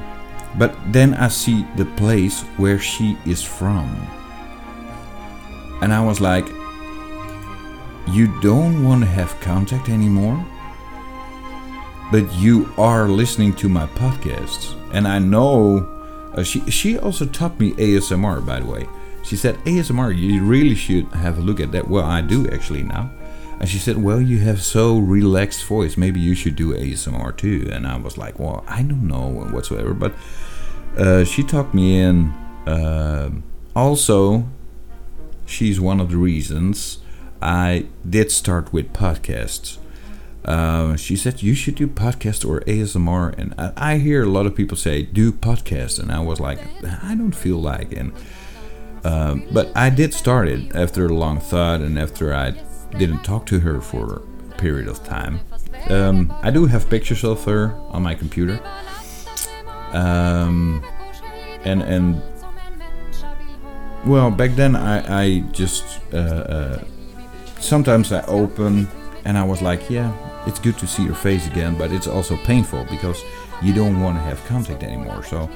But 0.57 0.74
then 0.92 1.14
I 1.14 1.28
see 1.28 1.66
the 1.76 1.85
place 1.85 2.42
where 2.57 2.78
she 2.78 3.18
is 3.26 3.42
from. 3.42 3.88
And 5.83 5.92
I 5.92 6.04
was 6.04 6.20
like, 6.20 6.48
You 8.09 8.40
don't 8.40 8.85
want 8.85 9.02
to 9.02 9.09
have 9.09 9.38
contact 9.40 9.88
anymore? 9.88 10.44
But 12.11 12.33
you 12.35 12.72
are 12.78 13.07
listening 13.07 13.52
to 13.57 13.68
my 13.68 13.87
podcasts. 13.87 14.74
And 14.94 15.07
I 15.07 15.18
know 15.18 15.87
uh, 16.35 16.42
she, 16.42 16.68
she 16.70 16.98
also 16.98 17.26
taught 17.26 17.61
me 17.61 17.72
ASMR, 17.72 18.44
by 18.44 18.61
the 18.61 18.66
way. 18.66 18.88
She 19.29 19.37
said, 19.37 19.57
ASMR, 19.67 20.17
you 20.17 20.43
really 20.43 20.75
should 20.75 21.07
have 21.12 21.37
a 21.37 21.43
look 21.43 21.61
at 21.61 21.71
that. 21.73 21.87
Well, 21.87 22.07
I 22.07 22.23
do 22.23 22.49
actually 22.49 22.83
now. 22.83 23.11
And 23.61 23.69
she 23.69 23.77
said, 23.77 24.03
Well, 24.03 24.23
you 24.23 24.38
have 24.38 24.62
so 24.62 24.99
relaxed 24.99 25.67
voice. 25.67 25.99
Maybe 25.99 26.19
you 26.19 26.35
should 26.35 26.57
do 26.57 26.73
ASMR 26.73 27.37
too. 27.37 27.69
And 27.71 27.87
I 27.87 27.99
was 27.99 28.17
like, 28.17 28.38
Well, 28.38 28.64
I 28.67 28.83
don't 28.83 29.07
know 29.07 29.29
whatsoever. 29.53 29.93
But 29.93 30.14
uh, 30.97 31.25
she 31.25 31.43
talked 31.43 31.75
me 31.75 32.01
in. 32.01 32.31
Uh, 32.67 33.31
also, 33.77 34.49
she's 35.45 35.79
one 35.79 36.01
of 36.01 36.11
the 36.11 36.17
reasons 36.17 36.99
I 37.43 37.85
did 38.09 38.33
start 38.33 38.73
with 38.73 38.95
podcasts. 38.95 39.77
Uh, 40.45 40.97
she 40.97 41.17
said 41.17 41.43
you 41.43 41.55
should 41.55 41.75
do 41.75 41.87
podcast 41.87 42.49
or 42.49 42.61
ASMR, 42.61 43.37
and 43.37 43.55
I, 43.59 43.73
I, 43.77 43.99
hear 43.99 44.23
a 44.23 44.29
lot 44.29 44.47
of 44.47 44.55
people 44.55 44.79
say 44.79 45.03
do 45.03 45.31
podcast, 45.31 45.99
and 45.99 46.11
I 46.11 46.21
was 46.21 46.41
like, 46.41 46.59
I 47.03 47.14
don't 47.14 47.35
feel 47.35 47.61
like, 47.61 47.93
and 47.93 48.12
uh, 49.05 49.37
but 49.53 49.71
I 49.77 49.91
did 49.91 50.15
start 50.15 50.49
it 50.49 50.75
after 50.75 51.07
a 51.07 51.15
long 51.15 51.41
thought, 51.41 51.81
and 51.81 51.99
after 51.99 52.35
I 52.35 52.51
didn't 52.97 53.25
talk 53.25 53.47
to 53.47 53.61
her 53.61 53.81
for 53.81 54.23
a 54.51 54.55
period 54.57 54.89
of 54.89 55.05
time. 55.05 55.41
Um, 55.89 56.33
I 56.43 56.51
do 56.51 56.67
have 56.67 56.89
pictures 56.91 57.25
of 57.25 57.45
her 57.45 57.75
on 57.91 58.03
my 58.03 58.15
computer, 58.15 58.61
um, 59.93 60.85
and 61.65 61.83
and 61.83 62.23
well, 64.05 64.31
back 64.31 64.53
then 64.57 64.77
I 64.77 65.23
I 65.23 65.41
just 65.53 66.01
uh, 66.13 66.17
uh, 66.17 66.85
sometimes 67.61 68.13
I 68.13 68.25
open 68.27 68.89
and 69.25 69.37
I 69.37 69.45
was 69.45 69.61
like, 69.61 69.91
yeah, 69.91 70.13
it's 70.47 70.59
good 70.59 70.79
to 70.79 70.87
see 70.87 71.05
your 71.05 71.15
face 71.15 71.47
again, 71.47 71.77
but 71.77 71.93
it's 71.93 72.07
also 72.07 72.37
painful 72.39 72.85
because 72.91 73.23
you 73.63 73.75
don't 73.75 74.01
want 74.01 74.17
to 74.17 74.23
have 74.23 74.43
contact 74.47 74.83
anymore. 74.83 75.23
So 75.23 75.51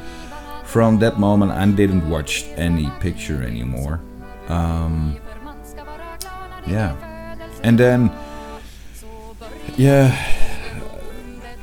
from 0.72 0.98
that 1.00 1.20
moment, 1.20 1.52
I 1.52 1.70
didn't 1.70 2.08
watch 2.08 2.44
any 2.56 2.88
picture 2.98 3.42
anymore. 3.42 4.00
Um, 4.48 5.20
yeah, 6.66 6.96
and 7.62 7.78
then 7.78 8.10
yeah 9.76 10.16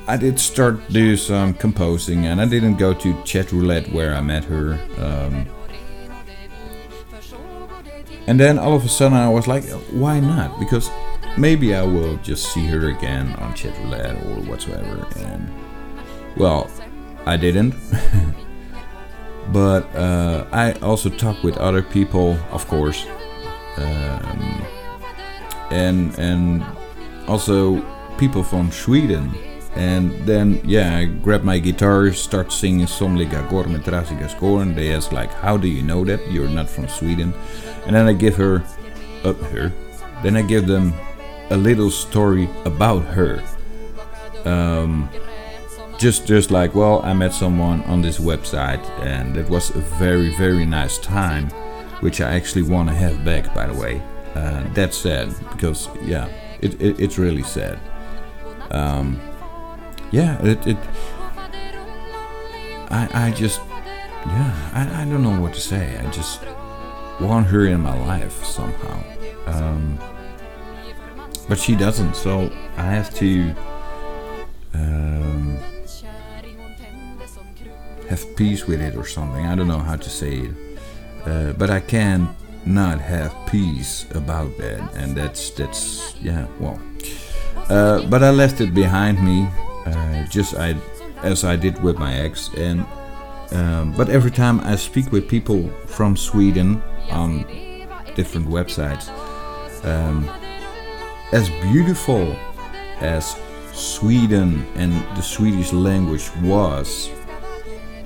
I 0.08 0.18
did 0.18 0.40
start 0.40 0.80
do 0.90 1.18
some 1.18 1.56
composing, 1.56 2.28
and 2.28 2.40
I 2.40 2.46
didn't 2.46 2.78
go 2.78 2.94
to 2.94 3.24
chat 3.24 3.52
roulette 3.52 3.92
where 3.92 4.14
I 4.14 4.22
met 4.22 4.44
her. 4.46 4.80
Um, 4.98 5.46
and 8.28 8.40
then 8.40 8.60
all 8.60 8.76
of 8.76 8.86
a 8.86 8.90
sudden 8.90 9.18
I 9.18 9.30
was 9.30 9.48
like, 9.48 9.66
why 9.92 10.20
not? 10.20 10.60
Because 10.60 10.90
maybe 11.36 11.74
I 11.74 11.82
will 11.84 12.18
just 12.18 12.54
see 12.54 12.66
her 12.68 12.90
again 12.90 13.34
on 13.38 13.56
chat 13.56 13.76
roulette 13.80 14.16
or 14.26 14.42
whatsoever. 14.50 15.08
And 15.18 15.50
well, 16.38 16.70
I 17.26 17.38
didn't. 17.38 17.74
but 19.52 19.84
uh, 19.96 20.46
I 20.52 20.74
also 20.82 21.10
talk 21.10 21.44
with 21.44 21.58
other 21.58 21.82
people, 21.82 22.38
of 22.52 22.68
course, 22.68 23.06
um, 23.78 24.62
and 25.72 26.18
and 26.20 26.64
also 27.28 27.82
people 28.18 28.44
from 28.44 28.72
Sweden 28.72 29.32
and 29.76 30.12
then, 30.26 30.62
yeah, 30.66 30.98
I 30.98 31.06
grab 31.06 31.44
my 31.44 31.60
guitar, 31.60 32.12
start 32.12 32.52
singing 32.52 32.88
Somliga 32.88 33.48
går 33.50 33.68
med 33.68 33.84
trasiga 33.84 34.28
skor, 34.28 34.62
and 34.62 34.76
they 34.76 34.94
ask, 34.94 35.12
like, 35.12 35.32
how 35.32 35.58
do 35.58 35.68
you 35.68 35.84
know 35.84 36.04
that? 36.06 36.20
You're 36.32 36.50
not 36.50 36.70
from 36.70 36.88
Sweden. 36.88 37.34
And 37.86 37.96
then 37.96 38.08
I 38.08 38.14
give 38.14 38.36
her, 38.36 38.64
uh, 39.24 39.34
her, 39.34 39.72
then 40.24 40.36
I 40.36 40.42
give 40.42 40.68
them 40.68 40.94
a 41.52 41.58
little 41.58 41.92
story 41.92 42.50
about 42.66 43.04
her. 43.06 43.42
Um, 44.46 45.10
just, 46.00 46.26
just 46.26 46.50
like, 46.50 46.74
well, 46.74 47.02
I 47.04 47.14
met 47.14 47.34
someone 47.34 47.84
on 47.84 48.02
this 48.02 48.18
website, 48.18 48.84
and 49.02 49.38
it 49.38 49.50
was 49.50 49.70
a 49.76 49.80
very, 50.00 50.36
very 50.38 50.66
nice 50.66 50.98
time, 50.98 51.50
which 52.00 52.22
I 52.22 52.36
actually 52.36 52.64
want 52.64 52.90
to 52.90 52.96
have 52.96 53.24
back, 53.26 53.54
by 53.54 53.68
the 53.68 53.74
way. 53.74 54.02
Uh, 54.34 54.64
that's 54.74 54.98
sad 54.98 55.34
because, 55.52 55.90
yeah, 56.02 56.30
it, 56.62 56.80
it 56.82 57.00
it's 57.00 57.18
really 57.18 57.44
sad. 57.44 57.80
Um, 58.72 59.20
yeah, 60.12 60.42
it, 60.44 60.66
it 60.66 60.78
I, 62.90 63.28
I 63.28 63.32
just, 63.32 63.60
yeah, 64.26 64.72
I, 64.74 65.02
I 65.02 65.06
don't 65.06 65.22
know 65.22 65.40
what 65.40 65.54
to 65.54 65.62
say. 65.62 65.98
I 65.98 66.10
just 66.12 66.42
want 67.20 67.48
her 67.48 67.66
in 67.66 67.82
my 67.82 67.98
life 68.06 68.44
somehow. 68.44 69.04
Um, 69.46 70.00
but 71.48 71.58
she 71.58 71.76
doesn't, 71.76 72.16
so 72.16 72.52
I 72.78 72.84
have 72.84 73.14
to 73.16 73.56
um, 74.74 75.58
have 78.10 78.36
peace 78.36 78.66
with 78.66 78.82
it 78.82 78.96
or 78.96 79.06
something. 79.06 79.46
I 79.46 79.56
don't 79.56 79.68
know 79.68 79.80
how 79.80 79.96
to 79.96 80.10
say 80.10 80.40
it. 80.40 80.52
Uh, 81.26 81.54
but 81.54 81.70
I 81.70 81.80
can 81.80 82.36
not 82.66 83.00
have 83.00 83.34
peace 83.48 84.06
about 84.16 84.58
that, 84.58 84.94
and 84.96 85.16
that's 85.16 85.52
that's 85.52 86.16
yeah. 86.22 86.48
Well, 86.60 86.80
uh, 87.70 88.02
but 88.08 88.24
I 88.24 88.32
left 88.32 88.62
it 88.62 88.74
behind 88.74 89.24
me 89.24 89.48
uh, 89.86 90.26
just 90.28 90.56
I, 90.56 90.76
as 91.22 91.44
I 91.44 91.56
did 91.56 91.82
with 91.84 91.98
my 91.98 92.14
ex. 92.16 92.50
And 92.58 92.86
um, 93.52 93.94
but 93.96 94.10
every 94.10 94.32
time 94.32 94.60
I 94.62 94.76
speak 94.76 95.12
with 95.12 95.28
people 95.28 95.70
from 95.86 96.16
Sweden 96.16 96.82
on 97.12 97.46
different 98.16 98.48
websites, 98.48 99.10
um, 99.86 100.30
as 101.32 101.50
beautiful 101.62 102.36
as 103.02 103.36
Sweden 103.74 104.66
and 104.76 104.94
the 105.16 105.22
Swedish 105.22 105.74
language 105.74 106.30
was, 106.42 107.10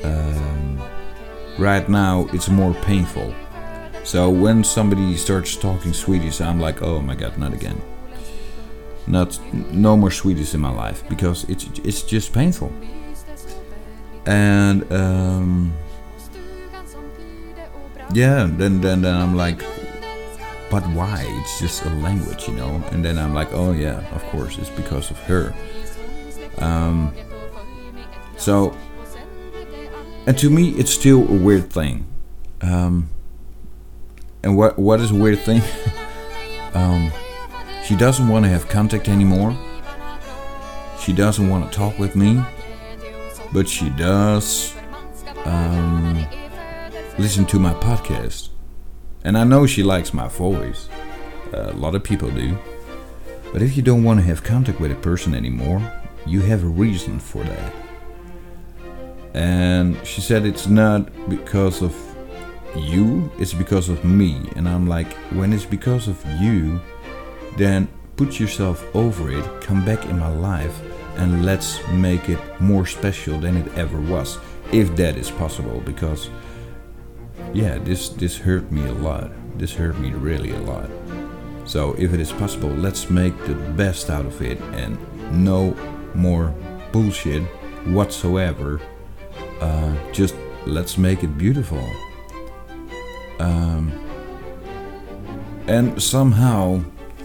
um, 0.04 0.82
right 1.58 1.88
now 1.89 2.28
it's 2.34 2.50
more 2.50 2.74
painful. 2.74 3.34
So 4.04 4.30
when 4.30 4.63
somebody 4.63 5.16
starts 5.16 5.56
talking 5.56 5.94
Swedish, 5.94 6.42
I'm 6.42 6.60
like, 6.60 6.82
oh 6.82 7.00
my 7.02 7.16
god, 7.16 7.38
not 7.38 7.54
again 7.54 7.82
not 9.08 9.39
no 9.72 9.98
more 9.98 10.12
Swedish 10.12 10.54
in 10.54 10.62
my 10.62 10.72
life 10.72 11.08
because 11.10 11.44
it's 11.50 11.66
it's 11.84 12.02
just 12.04 12.34
painful. 12.34 12.72
And 14.26 14.92
um, 14.92 15.74
yeah, 18.13 18.48
then 18.50 18.82
then 18.82 19.02
then 19.02 19.16
I'm 19.16 19.36
like, 19.36 19.60
but 20.70 20.84
why? 20.88 21.26
It's 21.28 21.60
just 21.60 21.84
a 21.86 21.89
language, 21.89 22.48
you 22.48 22.56
know. 22.56 22.82
And 22.92 23.04
then 23.04 23.18
I'm 23.18 23.34
like, 23.34 23.52
oh 23.54 23.74
yeah, 23.74 24.00
of 24.16 24.24
course, 24.26 24.58
it's 24.58 24.70
because 24.70 25.12
of 25.12 25.20
her. 25.20 25.54
Um, 26.60 27.13
so, 28.38 28.76
and 30.26 30.38
to 30.38 30.50
me, 30.50 30.70
it's 30.72 30.92
still 30.92 31.22
a 31.22 31.38
weird 31.38 31.72
thing. 31.72 32.08
Um, 32.62 33.10
and 34.44 34.58
what 34.58 34.78
what 34.78 35.00
is 35.00 35.12
a 35.12 35.16
weird 35.16 35.40
thing? 35.40 35.62
um, 36.74 37.12
she 37.86 37.96
doesn't 37.96 38.28
want 38.28 38.46
to 38.46 38.50
have 38.50 38.68
contact 38.70 39.10
anymore. 39.10 39.58
She 41.00 41.12
doesn't 41.12 41.50
want 41.50 41.70
to 41.70 41.78
talk 41.78 42.00
with 42.00 42.16
me. 42.16 42.42
But 43.52 43.68
she 43.68 43.90
does 43.90 44.74
um, 45.46 46.26
listen 47.18 47.46
to 47.48 47.60
my 47.60 47.74
podcast. 47.76 48.50
And 49.24 49.38
I 49.38 49.44
know 49.44 49.68
she 49.68 49.84
likes 49.84 50.14
my 50.14 50.28
voice. 50.28 50.90
A 51.52 51.74
lot 51.74 51.94
of 51.94 52.04
people 52.04 52.32
do. 52.32 52.58
But 53.52 53.62
if 53.62 53.78
you 53.78 53.84
don't 53.84 54.04
want 54.04 54.20
to 54.20 54.26
have 54.26 54.44
contact 54.44 54.80
with 54.80 54.92
a 54.92 54.96
person 54.96 55.36
anymore, 55.36 55.82
you 56.26 56.42
have 56.42 56.64
a 56.64 56.68
reason 56.68 57.20
for 57.20 57.44
that. 57.44 57.74
And 59.34 59.98
she 60.06 60.22
said 60.22 60.46
it's 60.46 60.67
not 60.67 61.10
because 61.30 61.82
of 61.82 61.96
you, 62.76 63.32
it's 63.39 63.54
because 63.54 63.89
of 63.89 64.04
me. 64.06 64.50
And 64.56 64.67
I'm 64.67 64.88
like, 64.88 65.12
when 65.32 65.54
it's 65.54 65.65
because 65.65 66.08
of 66.08 66.24
you, 66.39 66.80
then 67.58 67.88
put 68.15 68.39
yourself 68.39 68.84
over 68.96 69.32
it, 69.32 69.62
come 69.62 69.84
back 69.86 70.06
in 70.06 70.19
my 70.19 70.28
life, 70.28 70.80
and 71.17 71.46
let's 71.46 71.86
make 71.89 72.30
it 72.30 72.39
more 72.60 72.86
special 72.86 73.39
than 73.39 73.58
it 73.58 73.78
ever 73.78 74.00
was, 74.00 74.38
if 74.72 74.96
that 74.96 75.17
is 75.17 75.30
possible. 75.30 75.82
Because, 75.82 76.30
yeah, 77.54 77.78
this 77.80 78.10
this 78.10 78.38
hurt 78.38 78.72
me 78.72 78.86
a 78.86 78.93
lot. 78.93 79.32
This 79.58 79.74
hurt 79.74 79.98
me 80.00 80.12
really 80.12 80.52
a 80.52 80.60
lot. 80.60 80.89
So 81.65 81.93
if 81.98 82.13
it 82.13 82.19
is 82.19 82.32
possible, 82.32 82.69
let's 82.69 83.10
make 83.10 83.38
the 83.46 83.56
best 83.56 84.10
out 84.10 84.26
of 84.26 84.41
it 84.41 84.60
and 84.74 84.98
no 85.32 85.76
more 86.13 86.54
bullshit 86.91 87.43
whatsoever. 87.86 88.82
Uh, 89.63 89.95
just 90.12 90.36
let's 90.65 90.97
make 90.97 91.23
it 91.23 91.38
beautiful. 91.38 91.89
Um, 93.39 93.93
and 95.67 96.02
somehow, 96.02 96.84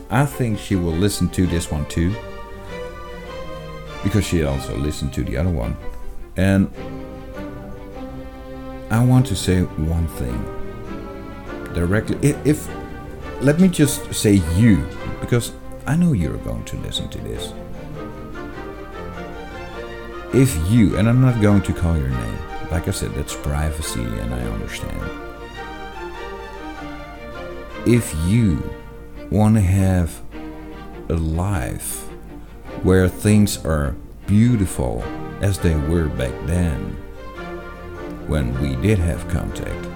I 0.09 0.25
think 0.25 0.61
she 0.61 0.77
will 0.77 0.93
listen 0.93 1.29
to 1.31 1.49
this 1.49 1.69
one 1.73 1.85
too. 1.87 2.15
Because 4.05 4.25
she 4.25 4.45
also 4.45 4.77
listened 4.77 5.13
to 5.15 5.25
the 5.25 5.37
other 5.37 5.51
one. 5.51 5.77
And 6.37 6.71
I 8.91 9.05
want 9.05 9.27
to 9.27 9.35
say 9.35 9.63
one 9.63 10.07
thing 10.07 10.39
directly. 11.75 12.17
If, 12.45 12.69
let 13.41 13.59
me 13.59 13.67
just 13.67 14.15
say 14.15 14.35
you, 14.55 14.87
because 15.21 15.53
I 15.87 15.97
know 15.97 16.13
you're 16.13 16.39
going 16.39 16.65
to 16.67 16.77
listen 16.77 17.09
to 17.09 17.19
this. 17.19 17.53
If 20.35 20.71
you, 20.71 20.99
and 20.99 21.09
I'm 21.09 21.23
not 21.23 21.41
going 21.41 21.63
to 21.63 21.73
call 21.73 21.97
your 21.97 22.11
name, 22.11 22.39
like 22.71 22.87
I 22.87 22.91
said, 22.91 23.15
that's 23.15 23.35
privacy, 23.35 24.03
and 24.03 24.35
I 24.35 24.41
understand. 24.43 25.11
If 27.87 28.15
you 28.27 28.63
want 29.31 29.55
to 29.55 29.63
have 29.63 30.21
a 31.09 31.15
life 31.15 32.03
where 32.83 33.09
things 33.09 33.65
are 33.65 33.97
beautiful 34.27 35.03
as 35.41 35.59
they 35.59 35.75
were 35.75 36.09
back 36.09 36.35
then, 36.47 36.91
when 38.27 38.53
we 38.61 38.77
did 38.87 38.99
have 38.99 39.27
contact, 39.29 39.89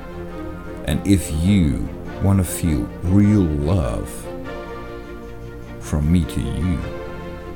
and 0.87 1.07
if 1.07 1.31
you 1.43 1.87
want 2.23 2.39
to 2.39 2.45
feel 2.45 2.89
real 3.03 3.43
love 3.43 4.09
from 5.81 6.11
me 6.11 6.25
to 6.25 6.41
you, 6.41 6.79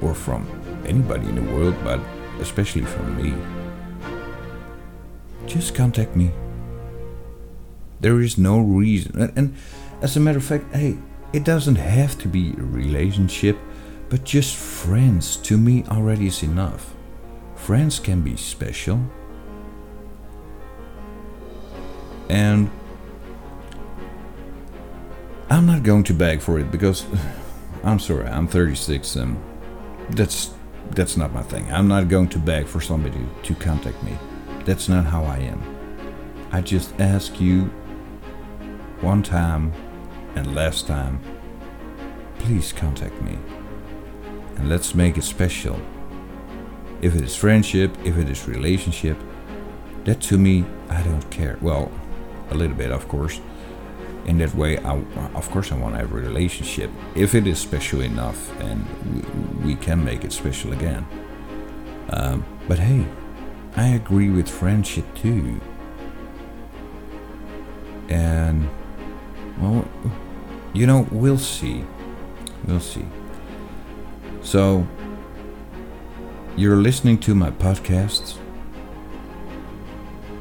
or 0.02 0.14
from 0.14 0.46
anybody 0.84 1.26
in 1.26 1.36
the 1.36 1.52
world, 1.54 1.74
but 1.82 1.98
especially 2.40 2.82
from 2.82 3.16
me, 3.20 3.34
just 5.46 5.74
contact 5.74 6.16
me. 6.16 6.30
There 8.00 8.20
is 8.20 8.36
no 8.36 8.60
reason. 8.60 9.32
And 9.36 9.54
as 10.02 10.16
a 10.16 10.20
matter 10.20 10.38
of 10.38 10.44
fact, 10.44 10.74
hey, 10.74 10.98
it 11.32 11.44
doesn't 11.44 11.76
have 11.76 12.18
to 12.18 12.28
be 12.28 12.52
a 12.52 12.62
relationship, 12.62 13.58
but 14.08 14.24
just 14.24 14.56
friends 14.56 15.36
to 15.38 15.56
me 15.56 15.84
already 15.88 16.26
is 16.26 16.42
enough. 16.42 16.94
Friends 17.54 17.98
can 17.98 18.22
be 18.22 18.36
special. 18.36 19.00
And 22.28 22.70
I'm 25.48 25.66
not 25.66 25.82
going 25.82 26.04
to 26.04 26.14
beg 26.14 26.40
for 26.40 26.58
it 26.58 26.70
because 26.70 27.06
I'm 27.84 27.98
sorry, 27.98 28.26
I'm 28.26 28.48
36 28.48 29.16
and 29.16 29.38
that's 30.10 30.50
that's 30.90 31.16
not 31.16 31.32
my 31.32 31.42
thing. 31.42 31.70
I'm 31.72 31.88
not 31.88 32.08
going 32.08 32.28
to 32.28 32.38
beg 32.38 32.66
for 32.66 32.80
somebody 32.80 33.26
to 33.42 33.54
contact 33.54 34.02
me. 34.02 34.16
That's 34.64 34.88
not 34.88 35.04
how 35.04 35.24
I 35.24 35.38
am. 35.38 35.62
I 36.52 36.60
just 36.60 36.98
ask 37.00 37.40
you 37.40 37.64
one 39.00 39.22
time 39.22 39.72
and 40.34 40.54
last 40.54 40.86
time, 40.86 41.20
please 42.38 42.72
contact 42.72 43.20
me. 43.22 43.38
And 44.56 44.68
let's 44.68 44.94
make 44.94 45.18
it 45.18 45.24
special. 45.24 45.80
If 47.02 47.14
it 47.14 47.22
is 47.22 47.36
friendship, 47.36 47.96
if 48.04 48.16
it 48.16 48.28
is 48.28 48.48
relationship, 48.48 49.18
that 50.04 50.20
to 50.22 50.38
me, 50.38 50.64
I 50.88 51.02
don't 51.02 51.28
care. 51.30 51.58
Well, 51.60 51.90
a 52.50 52.54
little 52.54 52.76
bit, 52.76 52.90
of 52.90 53.08
course. 53.08 53.40
In 54.26 54.38
that 54.38 54.54
way, 54.56 54.78
I, 54.78 54.96
of 55.34 55.48
course, 55.50 55.70
I 55.70 55.76
want 55.76 55.94
to 55.94 56.00
have 56.00 56.12
a 56.12 56.14
relationship. 56.14 56.90
If 57.14 57.34
it 57.34 57.46
is 57.46 57.60
special 57.60 58.00
enough 58.00 58.60
and 58.60 58.84
we, 59.62 59.74
we 59.74 59.74
can 59.76 60.04
make 60.04 60.24
it 60.24 60.32
special 60.32 60.72
again. 60.72 61.06
Um, 62.10 62.44
but 62.66 62.78
hey, 62.78 63.06
I 63.76 63.88
agree 63.88 64.30
with 64.30 64.48
friendship 64.48 65.04
too. 65.14 65.60
And, 68.08 68.68
well, 69.60 69.86
you 70.72 70.86
know, 70.86 71.06
we'll 71.12 71.38
see. 71.38 71.84
We'll 72.66 72.80
see. 72.80 73.06
So, 74.42 74.86
you're 76.56 76.76
listening 76.76 77.18
to 77.18 77.34
my 77.34 77.50
podcast. 77.50 78.38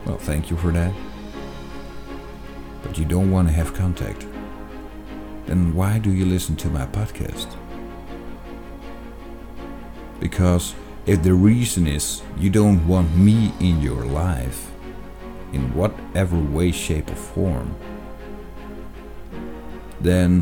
Well, 0.05 0.17
thank 0.17 0.49
you 0.49 0.57
for 0.57 0.71
that. 0.71 0.93
But 2.85 2.97
you 2.97 3.05
don't 3.05 3.31
want 3.31 3.47
to 3.47 3.53
have 3.53 3.73
contact. 3.73 4.25
Then 5.47 5.73
why 5.73 5.99
do 5.99 6.11
you 6.11 6.25
listen 6.25 6.55
to 6.57 6.69
my 6.69 6.85
podcast? 6.85 7.55
Because 10.19 10.75
if 11.05 11.21
the 11.23 11.33
reason 11.33 11.87
is 11.87 12.21
you 12.37 12.49
don't 12.49 12.87
want 12.87 13.15
me 13.15 13.51
in 13.59 13.81
your 13.81 14.05
life, 14.05 14.71
in 15.53 15.73
whatever 15.73 16.37
way, 16.37 16.71
shape, 16.71 17.11
or 17.11 17.15
form, 17.15 17.75
then 20.01 20.41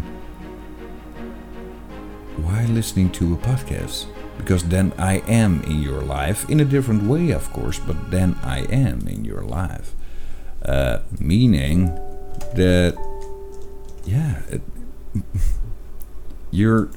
why 2.37 2.65
listening 2.65 3.09
to 3.11 3.33
a 3.33 3.37
podcast? 3.37 4.07
Because 4.37 4.63
then 4.63 4.93
I 4.97 5.17
am 5.27 5.61
in 5.63 5.81
your 5.81 6.01
life, 6.01 6.49
in 6.49 6.59
a 6.59 6.65
different 6.65 7.03
way, 7.03 7.31
of 7.31 7.51
course, 7.53 7.79
but 7.79 8.09
then 8.09 8.35
I 8.43 8.61
am 8.71 9.07
in 9.07 9.23
your 9.23 9.41
life. 9.41 9.93
Uh, 10.65 10.99
meaning 11.19 11.91
that, 12.55 12.95
yeah, 14.05 14.41
it, 14.49 14.61
you're 16.51 16.89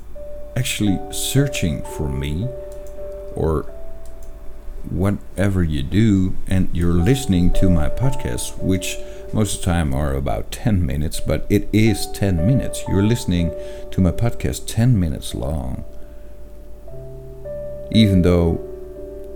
actually 0.57 0.99
searching 1.13 1.83
for 1.83 2.09
me 2.09 2.49
or 3.35 3.71
whatever 4.91 5.63
you 5.63 5.83
do, 5.83 6.37
and 6.47 6.69
you're 6.73 6.93
listening 6.93 7.53
to 7.53 7.69
my 7.69 7.89
podcast, 7.89 8.59
which 8.63 8.97
most 9.33 9.57
of 9.57 9.61
the 9.61 9.67
time 9.67 9.93
are 9.93 10.15
about 10.15 10.51
10 10.51 10.85
minutes, 10.85 11.21
but 11.21 11.47
it 11.51 11.69
is 11.73 12.07
10 12.13 12.47
minutes. 12.47 12.83
You're 12.89 13.03
listening 13.03 13.53
to 13.91 14.01
my 14.01 14.13
podcast 14.13 14.67
10 14.67 14.99
minutes 14.99 15.35
long. 15.35 15.85
Even 17.91 18.23
though 18.23 18.61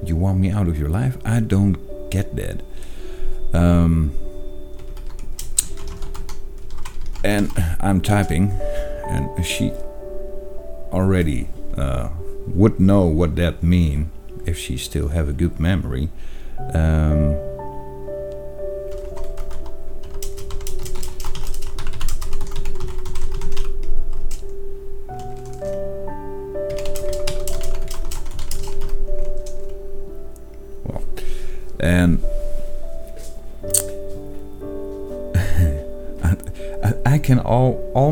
you 0.05 0.17
want 0.17 0.39
me 0.39 0.51
out 0.51 0.69
of 0.69 0.79
your 0.79 0.89
life, 0.89 1.19
I 1.25 1.41
don't 1.41 2.11
get 2.11 2.37
that. 2.37 2.63
Um, 3.53 4.15
and 7.25 7.51
I'm 7.81 8.01
typing, 8.01 8.51
and 9.09 9.45
she 9.45 9.73
already 10.93 11.49
uh, 11.77 12.11
would 12.47 12.81
know 12.81 13.07
what 13.07 13.37
that 13.37 13.63
mean 13.63 14.11
if 14.47 14.59
she 14.59 14.77
still 14.77 15.09
have 15.09 15.29
a 15.29 15.33
good 15.33 15.61
memory. 15.61 16.09
Um, 16.75 17.37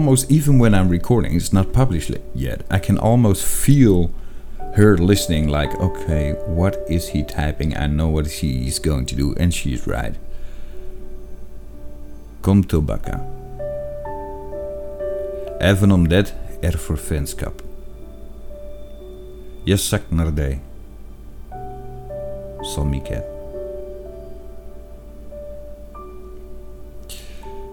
almost 0.08 0.30
even 0.30 0.58
when 0.58 0.74
I'm 0.74 0.88
recording, 0.88 1.36
it's 1.36 1.52
not 1.52 1.74
published 1.74 2.10
yet. 2.34 2.62
I 2.70 2.78
can 2.78 2.96
almost 2.96 3.44
feel 3.44 4.10
her 4.74 4.96
listening 4.96 5.48
like 5.48 5.74
okay 5.80 6.32
what 6.46 6.76
is 6.88 7.08
he 7.08 7.22
typing? 7.22 7.76
I 7.76 7.86
know 7.88 8.08
what 8.08 8.26
he's 8.26 8.78
going 8.78 9.04
to 9.04 9.14
do 9.14 9.34
and 9.38 9.52
she's 9.52 9.86
right. 9.86 10.14
Kom 12.40 12.64
tillbaka. 12.64 13.20
Även 15.60 15.92
om 15.92 16.08
det 16.08 16.34
är 16.62 16.72
för 16.72 16.96
vänskap. 17.10 17.62
Jag 19.64 19.80
saknar 19.80 20.30
dig 20.30 20.60
så 22.74 22.84
mycket. 22.84 23.24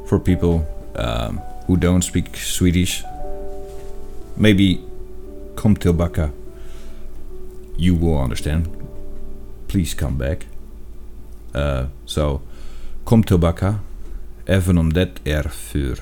For 0.09 0.19
people 0.19 0.65
um, 0.95 1.39
who 1.67 1.77
don't 1.77 2.03
speak 2.03 2.37
swedish 2.37 3.03
maybe 4.37 4.79
kom 5.55 5.75
tillbaka 5.75 6.29
you 7.77 7.95
will 7.95 8.17
understand. 8.17 8.67
Please 9.67 9.93
come 9.93 10.17
back. 10.17 10.47
Uh, 11.53 11.87
so, 12.05 12.41
kom 13.03 13.23
tillbaka 13.23 13.79
även 14.45 14.77
om 14.77 14.93
det 14.93 15.09
är 15.23 15.43
för 15.43 15.99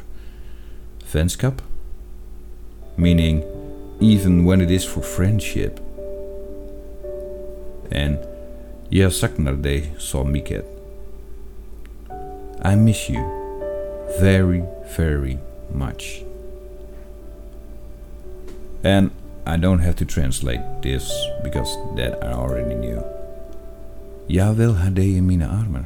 vänskap. 1.11 1.61
Meaning, 2.95 3.43
even 4.01 4.45
when 4.45 4.61
it 4.61 4.71
is 4.71 4.85
for 4.85 5.01
friendship. 5.01 5.79
En 7.89 8.17
jag 8.89 9.13
saknar 9.13 9.53
dig 9.53 9.95
så 9.97 10.23
mycket. 10.23 10.65
I 12.65 12.75
miss 12.75 13.09
you 13.09 13.23
very, 14.19 14.63
very 14.97 15.37
much. 15.73 16.23
And 18.83 19.11
I 19.45 19.57
don't 19.57 19.79
have 19.79 19.95
to 19.97 20.05
translate 20.05 20.61
this 20.81 21.11
because 21.43 21.69
that 21.95 22.23
I 22.23 22.33
already 22.33 22.75
knew. 22.75 23.01
Jag 24.27 24.53
vill 24.53 24.73
ha 24.73 24.89
dig 24.89 25.17
i 25.17 25.21
mina 25.21 25.49
armar. 25.49 25.85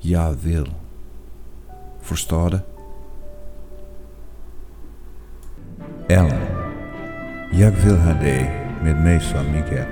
Jag 0.00 0.32
vill. 0.32 0.74
Förstår 2.00 2.50
du? 2.50 2.58
Ellen, 6.14 6.40
jag 7.52 7.70
vill 7.70 7.96
ha 7.96 8.12
dig 8.12 8.68
med 8.82 8.96
mycket. 9.42 9.86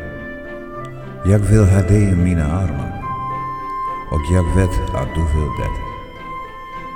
Jag 1.24 1.38
vill 1.38 1.64
ha 1.64 1.82
dig 1.82 2.03
i 2.03 2.14
mina 2.14 2.44
armar. 2.44 3.05
Och 4.11 4.20
jag 4.32 4.57
vet 4.57 4.74
du 5.14 5.20
vill 5.20 5.51
det. 5.59 5.88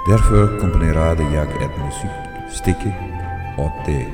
Därför 0.06 0.60
komponerade 0.60 1.22
jag 1.22 1.46
ett 1.62 1.78
musikstycke 1.78 2.94
åt 3.58 3.86
dig. 3.86 4.08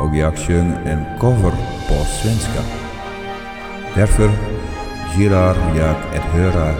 Och 0.00 0.16
jag 0.16 0.38
sjöng 0.38 0.72
en 0.84 1.04
cover 1.20 1.52
på 1.88 2.04
svenska. 2.04 2.62
Därför 3.94 4.30
gillar 5.16 5.56
jag 5.78 5.96
att 6.16 6.28
höra 6.36 6.74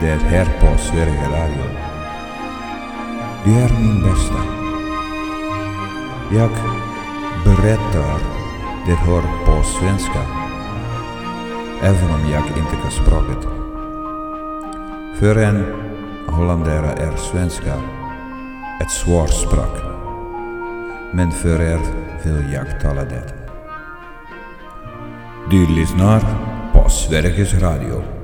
det 0.00 0.18
här 0.30 0.44
på 0.60 0.78
Sverige 0.78 1.26
Radio. 1.28 1.64
Du 3.44 3.50
är 3.50 3.70
min 3.80 4.02
bästa. 4.02 4.42
Jag 6.32 6.50
berättar 7.44 8.20
det 8.86 8.94
här 8.94 9.22
på 9.46 9.62
svenska, 9.62 10.22
även 11.82 12.10
om 12.10 12.30
jag 12.32 12.42
inte 12.42 12.76
kan 12.82 12.90
språket. 12.90 13.48
För 15.18 15.36
en 15.36 15.85
holländare 16.28 16.92
är 16.92 17.16
svenska 17.16 17.74
ett 18.82 18.90
svårt 18.90 19.30
språk, 19.30 19.76
men 21.12 21.30
för 21.30 21.62
er 21.62 21.80
vill 22.24 22.52
jag 22.52 22.80
tala 22.80 23.04
det. 23.04 23.34
Du 25.50 25.66
lyssnar 25.66 26.20
på 26.72 26.90
Sveriges 26.90 27.54
Radio. 27.54 28.15